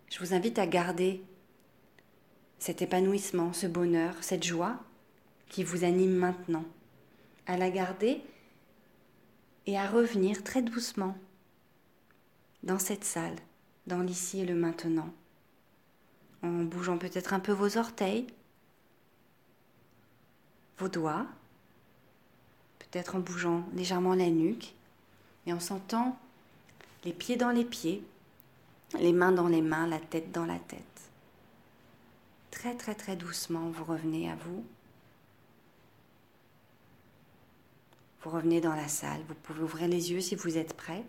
Je 0.09 0.21
vous 0.21 0.33
invite 0.33 0.61
à 0.61 0.67
garder 0.69 1.25
cet 2.61 2.83
épanouissement, 2.83 3.53
ce 3.53 3.67
bonheur, 3.67 4.15
cette 4.21 4.45
joie 4.45 4.79
qui 5.49 5.65
vous 5.65 5.83
anime 5.83 6.15
maintenant, 6.15 6.65
à 7.49 7.57
la 7.57 7.69
garder 7.69 8.21
et 9.67 9.77
à 9.77 9.89
revenir 9.89 10.45
très 10.45 10.63
doucement 10.63 11.17
dans 12.63 12.79
cette 12.79 13.03
salle, 13.03 13.35
dans 13.89 14.03
l'ici 14.03 14.39
et 14.39 14.47
le 14.47 14.55
maintenant, 14.55 15.13
en 16.43 16.65
bougeant 16.65 16.99
peut-être 16.99 17.35
un 17.35 17.41
peu 17.41 17.53
vos 17.53 17.79
orteils, 17.79 18.27
vos 20.79 20.89
doigts, 20.89 21.27
peut-être 22.79 23.17
en 23.17 23.21
bougeant 23.21 23.65
légèrement 23.75 24.15
la 24.15 24.29
nuque 24.29 24.75
et 25.47 25.53
en 25.53 25.61
sentant 25.61 26.19
les 27.05 27.13
pieds 27.13 27.37
dans 27.37 27.51
les 27.51 27.65
pieds, 27.65 28.03
les 28.99 29.13
mains 29.13 29.33
dans 29.33 29.49
les 29.49 29.63
mains, 29.63 29.87
la 29.87 30.01
tête 30.01 30.33
dans 30.33 30.47
la 30.47 30.59
tête. 30.59 30.81
Très 32.51 32.75
très 32.77 32.95
très 32.95 33.17
doucement, 33.17 33.71
vous 33.71 33.85
revenez 33.85 34.31
à 34.31 34.37
vous. 34.37 34.65
Vous 38.23 38.31
revenez 38.31 38.61
dans 38.61 38.75
la 38.75 38.87
salle, 38.87 39.21
vous 39.27 39.35
pouvez 39.35 39.63
ouvrir 39.63 39.89
les 39.89 40.13
yeux 40.13 40.21
si 40.21 40.37
vous 40.37 40.57
êtes 40.57 40.75
prêt. 40.75 41.05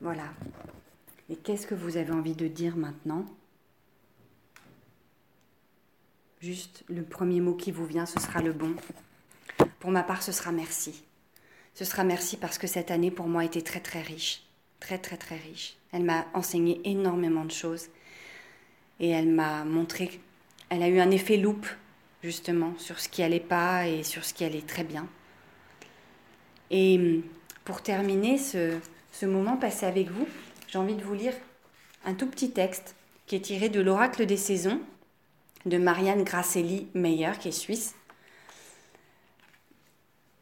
Voilà. 0.00 0.32
Et 1.30 1.36
qu'est-ce 1.36 1.66
que 1.66 1.74
vous 1.74 1.96
avez 1.96 2.12
envie 2.12 2.34
de 2.34 2.48
dire 2.48 2.76
maintenant? 2.76 3.26
Juste 6.40 6.84
le 6.88 7.02
premier 7.02 7.40
mot 7.40 7.54
qui 7.54 7.72
vous 7.72 7.86
vient, 7.86 8.06
ce 8.06 8.20
sera 8.20 8.40
le 8.40 8.52
bon. 8.52 8.74
Pour 9.80 9.90
ma 9.90 10.02
part, 10.02 10.22
ce 10.22 10.32
sera 10.32 10.52
merci 10.52 11.02
ce 11.78 11.84
sera 11.84 12.02
merci 12.02 12.36
parce 12.36 12.58
que 12.58 12.66
cette 12.66 12.90
année 12.90 13.12
pour 13.12 13.28
moi 13.28 13.44
été 13.44 13.62
très 13.62 13.78
très 13.78 14.02
riche, 14.02 14.42
très 14.80 14.98
très 14.98 15.16
très 15.16 15.36
riche. 15.36 15.76
Elle 15.92 16.02
m'a 16.02 16.26
enseigné 16.34 16.80
énormément 16.82 17.44
de 17.44 17.52
choses 17.52 17.86
et 18.98 19.10
elle 19.10 19.28
m'a 19.28 19.64
montré, 19.64 20.20
elle 20.70 20.82
a 20.82 20.88
eu 20.88 20.98
un 20.98 21.12
effet 21.12 21.36
loupe 21.36 21.68
justement 22.20 22.74
sur 22.78 22.98
ce 22.98 23.08
qui 23.08 23.22
allait 23.22 23.38
pas 23.38 23.86
et 23.86 24.02
sur 24.02 24.24
ce 24.24 24.34
qui 24.34 24.44
allait 24.44 24.62
très 24.62 24.82
bien. 24.82 25.06
Et 26.72 26.98
hum, 26.98 27.22
pour 27.64 27.80
terminer 27.80 28.38
ce, 28.38 28.76
ce 29.12 29.26
moment 29.26 29.56
passé 29.56 29.86
avec 29.86 30.10
vous, 30.10 30.26
j'ai 30.68 30.78
envie 30.78 30.94
de 30.94 31.02
vous 31.02 31.14
lire 31.14 31.34
un 32.04 32.14
tout 32.14 32.26
petit 32.26 32.50
texte 32.50 32.94
qui 33.26 33.36
est 33.36 33.40
tiré 33.40 33.68
de 33.68 33.80
l'Oracle 33.80 34.26
des 34.26 34.36
saisons 34.36 34.80
de 35.66 35.78
Marianne 35.78 36.22
Grasselli 36.22 36.88
Meyer, 36.94 37.32
qui 37.40 37.48
est 37.48 37.52
suisse 37.52 37.94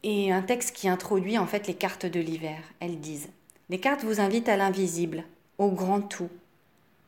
et 0.03 0.31
un 0.31 0.41
texte 0.41 0.75
qui 0.75 0.87
introduit 0.87 1.37
en 1.37 1.47
fait 1.47 1.67
les 1.67 1.73
cartes 1.73 2.05
de 2.05 2.19
l'hiver. 2.19 2.59
Elles 2.79 2.99
disent 2.99 3.29
Les 3.69 3.79
cartes 3.79 4.03
vous 4.03 4.19
invitent 4.19 4.49
à 4.49 4.57
l'invisible, 4.57 5.23
au 5.57 5.69
grand 5.69 6.01
tout, 6.01 6.29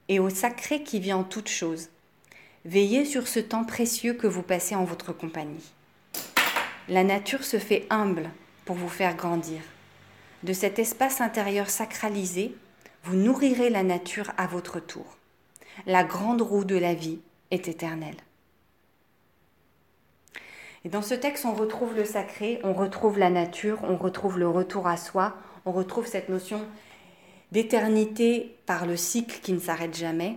et 0.08 0.20
au 0.20 0.30
sacré 0.30 0.84
qui 0.84 1.00
vit 1.00 1.14
en 1.14 1.24
toute 1.24 1.50
chose. 1.50 1.90
Veillez 2.66 3.06
sur 3.06 3.28
ce 3.28 3.40
temps 3.40 3.64
précieux 3.64 4.14
que 4.14 4.28
vous 4.28 4.42
passez 4.42 4.76
en 4.76 4.84
votre 4.84 5.14
compagnie. 5.14 5.72
La 6.90 7.04
nature 7.04 7.44
se 7.44 7.58
fait 7.58 7.86
humble 7.90 8.30
pour 8.66 8.76
vous 8.76 8.90
faire 8.90 9.16
grandir. 9.16 9.62
De 10.44 10.52
cet 10.52 10.80
espace 10.80 11.22
intérieur 11.22 11.70
sacralisé, 11.70 12.56
vous 13.10 13.16
nourrirez 13.16 13.72
la 13.72 13.82
nature 13.82 14.32
à 14.38 14.46
votre 14.46 14.80
tour. 14.80 15.18
La 15.88 16.04
grande 16.04 16.44
roue 16.44 16.64
de 16.64 16.78
la 16.78 16.94
vie 16.94 17.18
est 17.50 17.68
éternelle. 17.68 18.18
Et 20.86 20.90
dans 20.90 21.02
ce 21.02 21.16
texte, 21.16 21.46
on 21.46 21.56
retrouve 21.56 21.96
le 21.96 22.06
sacré, 22.06 22.60
on 22.64 22.74
retrouve 22.74 23.18
la 23.18 23.32
nature, 23.32 23.80
on 23.82 23.98
retrouve 23.98 24.38
le 24.38 24.48
retour 24.48 24.86
à 24.86 24.96
soi, 24.96 25.36
on 25.66 25.72
retrouve 25.72 26.06
cette 26.06 26.30
notion 26.30 26.62
d'éternité 27.52 28.56
par 28.68 28.86
le 28.86 28.96
cycle 28.96 29.40
qui 29.42 29.54
ne 29.54 29.60
s'arrête 29.60 29.98
jamais. 29.98 30.36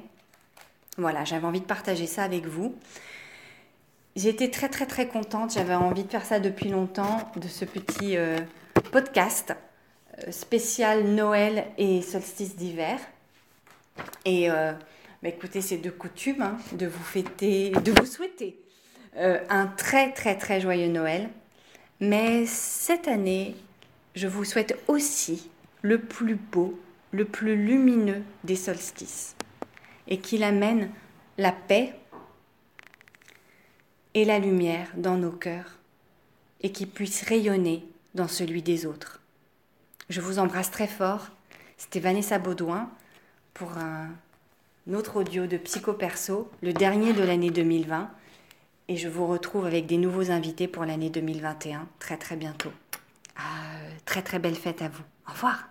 Voilà, 0.97 1.25
j'avais 1.25 1.47
envie 1.47 1.61
de 1.61 1.67
partager 1.67 2.07
ça 2.07 2.23
avec 2.23 2.47
vous. 2.47 2.75
J'étais 4.17 4.51
très 4.51 4.71
très 4.71 4.87
très 4.87 5.09
contente, 5.09 5.53
j'avais 5.53 5.75
envie 5.75 6.05
de 6.05 6.11
faire 6.11 6.25
ça 6.25 6.41
depuis 6.41 6.71
longtemps, 6.71 7.19
de 7.37 7.49
ce 7.49 7.67
petit 7.67 8.17
euh, 8.17 8.39
podcast 8.93 9.55
spécial 10.31 11.05
Noël 11.05 11.67
et 11.79 12.03
solstice 12.03 12.57
d'hiver. 12.57 12.99
Et 14.25 14.51
euh, 14.51 14.73
bah, 15.23 15.29
écoutez, 15.29 15.61
c'est 15.61 15.79
de 15.79 15.91
coutume 15.91 16.43
hein, 16.43 16.59
de 16.73 16.87
vous 16.87 17.05
fêter, 17.05 17.71
de 17.71 17.93
vous 17.93 18.07
souhaiter 18.07 18.59
un 19.15 19.67
très 19.67 20.13
très 20.13 20.39
très 20.39 20.61
joyeux 20.61 20.89
Noël. 20.89 21.29
Mais 22.01 22.47
cette 22.47 23.09
année, 23.09 23.55
je 24.15 24.27
vous 24.27 24.45
souhaite 24.45 24.79
aussi 24.89 25.51
le 25.83 25.99
plus 26.01 26.35
beau, 26.35 26.81
le 27.11 27.25
plus 27.25 27.57
lumineux 27.57 28.23
des 28.45 28.57
solstices 28.57 29.37
et 30.09 30.19
qu'il 30.19 30.43
amène 30.45 30.91
la 31.39 31.53
paix 31.53 31.95
et 34.15 34.25
la 34.25 34.39
lumière 34.39 34.89
dans 34.97 35.17
nos 35.17 35.31
cœurs 35.31 35.79
et 36.61 36.73
qui 36.73 36.87
puisse 36.87 37.23
rayonner 37.23 37.87
dans 38.15 38.29
celui 38.29 38.63
des 38.63 38.85
autres. 38.85 39.22
Je 40.13 40.21
vous 40.21 40.39
embrasse 40.39 40.71
très 40.71 40.89
fort. 40.89 41.29
C'était 41.79 41.99
Vanessa 41.99 42.39
Baudouin 42.39 42.91
pour 43.55 43.71
un 43.79 44.11
autre 44.93 45.17
audio 45.17 45.47
de 45.47 45.57
Psycho 45.57 45.95
Perso, 45.95 46.51
le 46.61 46.75
dernier 46.75 47.15
de 47.15 47.23
l'année 47.23 47.49
2020. 47.49 48.11
Et 48.89 48.99
je 48.99 49.09
vous 49.09 49.27
retrouve 49.27 49.65
avec 49.65 49.87
des 49.87 49.97
nouveaux 49.97 50.31
invités 50.31 50.69
pour 50.69 50.85
l'année 50.85 51.09
2021 51.09 51.89
très 51.99 52.19
très 52.19 52.37
bientôt. 52.37 52.73
Ah, 53.39 53.41
très 54.05 54.21
très 54.21 54.39
belle 54.39 54.55
fête 54.55 54.83
à 54.83 54.91
vous. 54.91 55.03
Au 55.27 55.33
revoir. 55.33 55.71